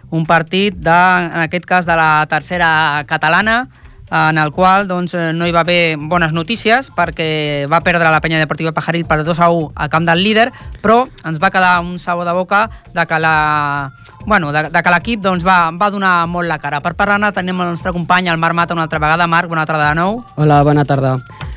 [0.08, 3.66] un partit, de, en aquest cas, de la tercera catalana,
[4.12, 8.20] en el qual doncs, eh, no hi va haver bones notícies perquè va perdre la
[8.20, 10.50] penya deportiva Pajaril per 2 a 1 a camp del líder,
[10.82, 13.92] però ens va quedar un sabor de boca de que la
[14.26, 16.80] bueno, de, de que l'equip doncs, va, va donar molt la cara.
[16.84, 19.26] Per parlar-ne tenim el nostre company, el Marc Mata, una altra vegada.
[19.26, 20.20] Marc, bona tarda de nou.
[20.36, 21.16] Hola, bona tarda.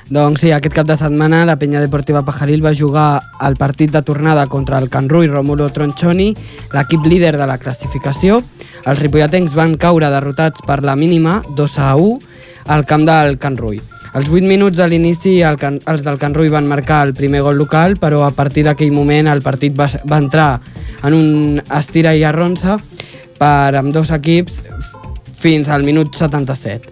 [0.09, 4.01] Doncs sí, aquest cap de setmana la penya deportiva Pajaril va jugar el partit de
[4.05, 6.31] tornada contra el Can Rui Romulo Tronchoni,
[6.73, 8.43] l'equip líder de la classificació.
[8.85, 12.34] Els ripolletens van caure derrotats per la mínima, 2 a 1,
[12.67, 13.81] al camp del Can Rui.
[14.15, 17.57] Als 8 minuts de l'inici el els del Can Rui van marcar el primer gol
[17.57, 20.61] local, però a partir d'aquell moment el partit va, va entrar
[21.03, 22.77] en un estira i arronsa
[23.37, 24.61] per amb dos equips
[25.35, 26.89] fins al minut 77.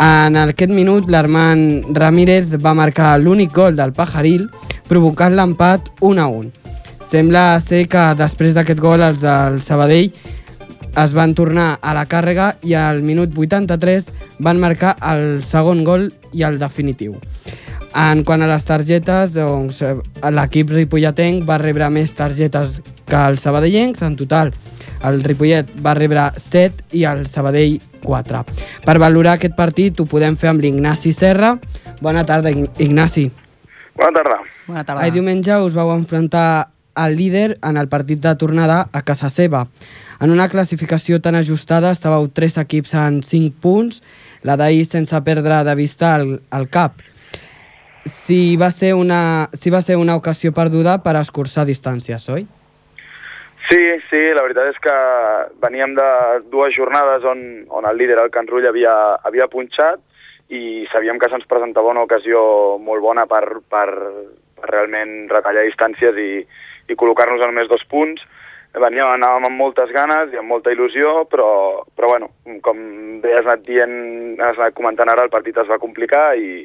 [0.00, 4.48] En aquest minut, l'Armand Ramírez va marcar l'únic gol del Pajaril,
[4.88, 6.50] provocant l'empat 1 a 1.
[7.10, 10.10] Sembla ser que després d'aquest gol els del Sabadell
[10.96, 14.06] es van tornar a la càrrega i al minut 83
[14.40, 17.16] van marcar el segon gol i el definitiu.
[17.94, 19.94] En quant a les targetes, doncs, eh,
[20.34, 24.02] l'equip ripolletenc va rebre més targetes que els sabadellencs.
[24.02, 24.50] En total,
[25.04, 28.44] el Ripollet va rebre 7 i el Sabadell 4.
[28.84, 31.58] Per valorar aquest partit ho podem fer amb l'Ignasi Serra.
[32.00, 33.30] Bona tarda, Ign- Ignasi.
[33.94, 34.38] Bona tarda.
[34.66, 35.02] Bona tarda.
[35.02, 39.66] Ahir diumenge us vau enfrontar al líder en el partit de tornada a casa seva.
[40.24, 43.98] En una classificació tan ajustada estàveu tres equips en 5 punts,
[44.48, 47.02] la d'ahir sense perdre de vista el, el cap.
[48.08, 52.46] Si va, ser una, si va ser una ocasió perduda per escurçar distàncies, oi?
[53.68, 54.96] Sí, sí, la veritat és que
[55.60, 56.08] veníem de
[56.52, 58.94] dues jornades on, on el líder, el Can Rull, havia,
[59.28, 60.00] havia punxat
[60.56, 62.40] i sabíem que se'ns presentava una ocasió
[62.80, 63.88] molt bona per, per,
[64.56, 66.30] per realment retallar distàncies i,
[66.88, 68.24] i col·locar-nos en més dos punts.
[68.74, 72.30] Veníem, anàvem amb moltes ganes i amb molta il·lusió, però, però bueno,
[72.64, 72.78] com
[73.22, 73.94] bé has anat dient,
[74.42, 76.64] has anat comentant ara, el partit es va complicar i,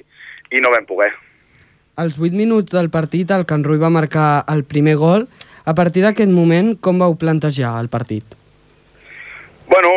[0.49, 1.12] i no vam poder.
[2.01, 5.28] Als 8 minuts del partit, el Can Rui va marcar el primer gol.
[5.70, 8.24] A partir d'aquest moment, com vau plantejar el partit?
[9.70, 9.91] Bueno,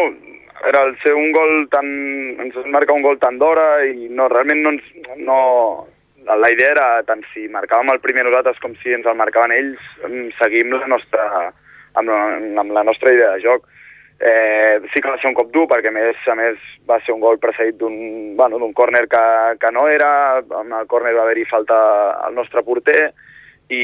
[0.68, 1.88] era el ser un gol tan...
[2.44, 4.92] ens marca un gol tan d'hora i no, realment no ens...
[5.22, 5.38] No,
[6.28, 9.88] la idea era tant si marcàvem el primer nosaltres com si ens el marcaven ells,
[10.38, 11.48] seguim la nostra,
[11.94, 12.20] amb, la,
[12.62, 13.68] amb la nostra idea de joc.
[14.22, 17.10] Eh, sí que va ser un cop dur perquè a més, a més va ser
[17.10, 19.22] un gol precedit d'un bueno, córner que,
[19.58, 21.78] que no era, amb el córner va haver-hi falta
[22.22, 23.08] al nostre porter
[23.72, 23.82] i,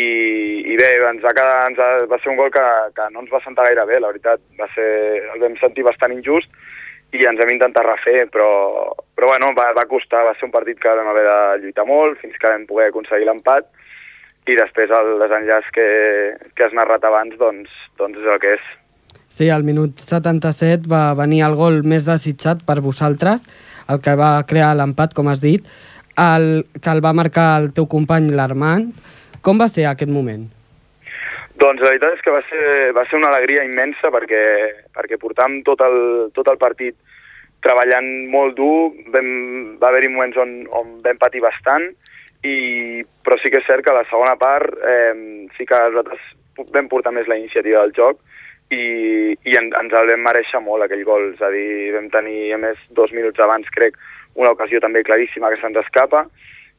[0.69, 3.33] i bé, ens va, quedar, ens va, va ser un gol que, que no ens
[3.33, 4.45] va sentar gaire bé, la veritat.
[4.61, 4.89] Va ser,
[5.35, 6.51] el vam sentir bastant injust
[7.17, 8.49] i ens hem intentat refer, però,
[9.17, 12.21] però bueno, va, va costar, va ser un partit que vam haver de lluitar molt
[12.21, 13.71] fins que vam poder aconseguir l'empat
[14.49, 15.87] i després el desenllaç que,
[16.57, 18.69] que has narrat abans, doncs, doncs és el que és.
[19.29, 23.45] Sí, al minut 77 va venir el gol més desitjat per vosaltres,
[23.93, 25.67] el que va crear l'empat, com has dit,
[26.19, 28.97] el que el va marcar el teu company, l'Armand.
[29.45, 30.49] Com va ser aquest moment?
[31.59, 34.43] Doncs la veritat és que va ser, va ser una alegria immensa perquè,
[34.95, 35.99] perquè portàvem tot el,
[36.35, 36.97] tot el partit
[37.67, 39.31] treballant molt dur, vam,
[39.81, 41.89] va haver-hi moments on, on vam patir bastant,
[42.45, 46.21] i, però sí que és cert que a la segona part eh, sí que nosaltres
[46.75, 48.21] vam portar més la iniciativa del joc
[48.71, 52.53] i, i en, ens el vam mereixer molt aquell gol, és a dir, vam tenir
[52.55, 53.97] a més dos minuts abans crec
[54.39, 56.27] una ocasió també claríssima que se'ns escapa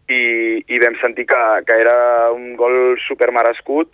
[0.10, 0.22] i,
[0.66, 3.92] i vam sentir que, que era un gol supermerescut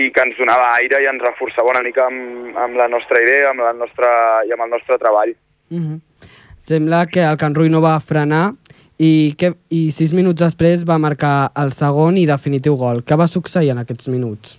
[0.00, 3.50] i que ens donava aire i ens reforçava una mica amb, amb la nostra idea
[3.50, 4.10] amb la nostra,
[4.46, 5.34] i amb el nostre treball.
[5.70, 5.98] Mm -hmm.
[6.60, 8.52] Sembla que el Can Rui no va frenar
[9.00, 13.00] i, que, i sis minuts després va marcar el segon i definitiu gol.
[13.06, 14.58] Què va succeir en aquests minuts?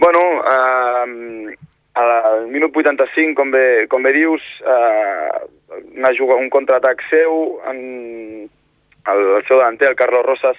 [0.00, 1.56] Bueno, eh,
[2.00, 5.28] al minut 85, com bé, com bé dius, eh,
[5.98, 7.82] una juga, un contraatac seu, en,
[8.48, 10.56] el, el seu davanter, el Carlos Rosas,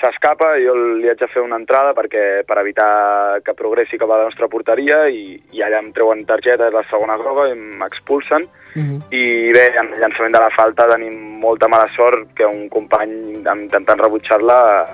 [0.00, 4.10] s'escapa i jo li haig de fer una entrada perquè per evitar que progressi cap
[4.10, 7.56] a la nostra porteria i, i allà em treuen targeta de la segona groga i
[7.58, 9.02] m'expulsen Uh -huh.
[9.10, 13.10] i bé, en el llançament de la falta tenim molta mala sort que un company
[13.34, 14.86] intentant rebutjar-la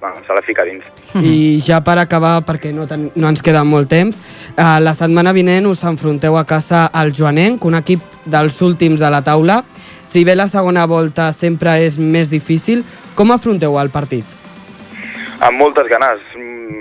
[0.00, 0.84] bueno, se la fica dins.
[1.14, 4.20] I ja per acabar, perquè no, ten, no ens queda molt temps,
[4.56, 9.10] eh, la setmana vinent us enfronteu a casa al Joanenc, un equip dels últims de
[9.10, 9.62] la taula.
[10.04, 14.24] Si bé la segona volta sempre és més difícil, com afronteu el partit?
[15.40, 16.22] Amb moltes ganes.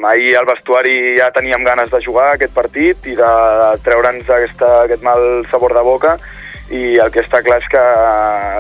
[0.08, 3.30] Ahir al vestuari ja teníem ganes de jugar aquest partit i de
[3.84, 6.18] treure'ns aquest mal sabor de boca
[6.74, 7.84] i el que està clar és que,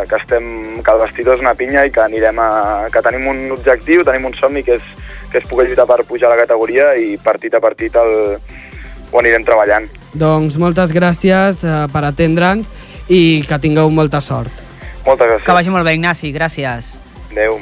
[0.07, 0.45] que, estem,
[0.83, 2.51] que el vestidor és una pinya i que, anirem a,
[2.93, 4.93] que tenim un objectiu, tenim un somni que és,
[5.31, 8.37] que és poder lluitar per pujar a la categoria i partit a partit el,
[9.11, 9.89] ho anirem treballant.
[10.17, 12.71] Doncs moltes gràcies eh, per atendre'ns
[13.11, 14.51] i que tingueu molta sort.
[15.05, 15.45] Moltes gràcies.
[15.47, 16.95] Que vagi molt bé, Ignasi, gràcies.
[17.31, 17.59] Adéu.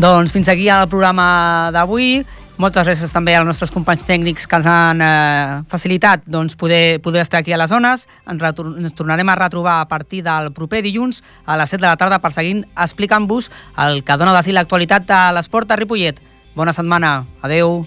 [0.00, 2.20] Doncs fins aquí el programa d'avui.
[2.56, 7.20] Moltes gràcies també als nostres companys tècnics que ens han eh, facilitat doncs, poder, poder
[7.20, 8.06] estar aquí a les zones.
[8.24, 11.98] Ens, ens tornarem a retrobar a partir del proper dilluns a les 7 de la
[12.00, 13.50] tarda per seguir explicant-vos
[13.84, 16.24] el que dona d'ací l'actualitat de l'esport a Ripollet.
[16.56, 17.18] Bona setmana.
[17.44, 17.84] Adeu.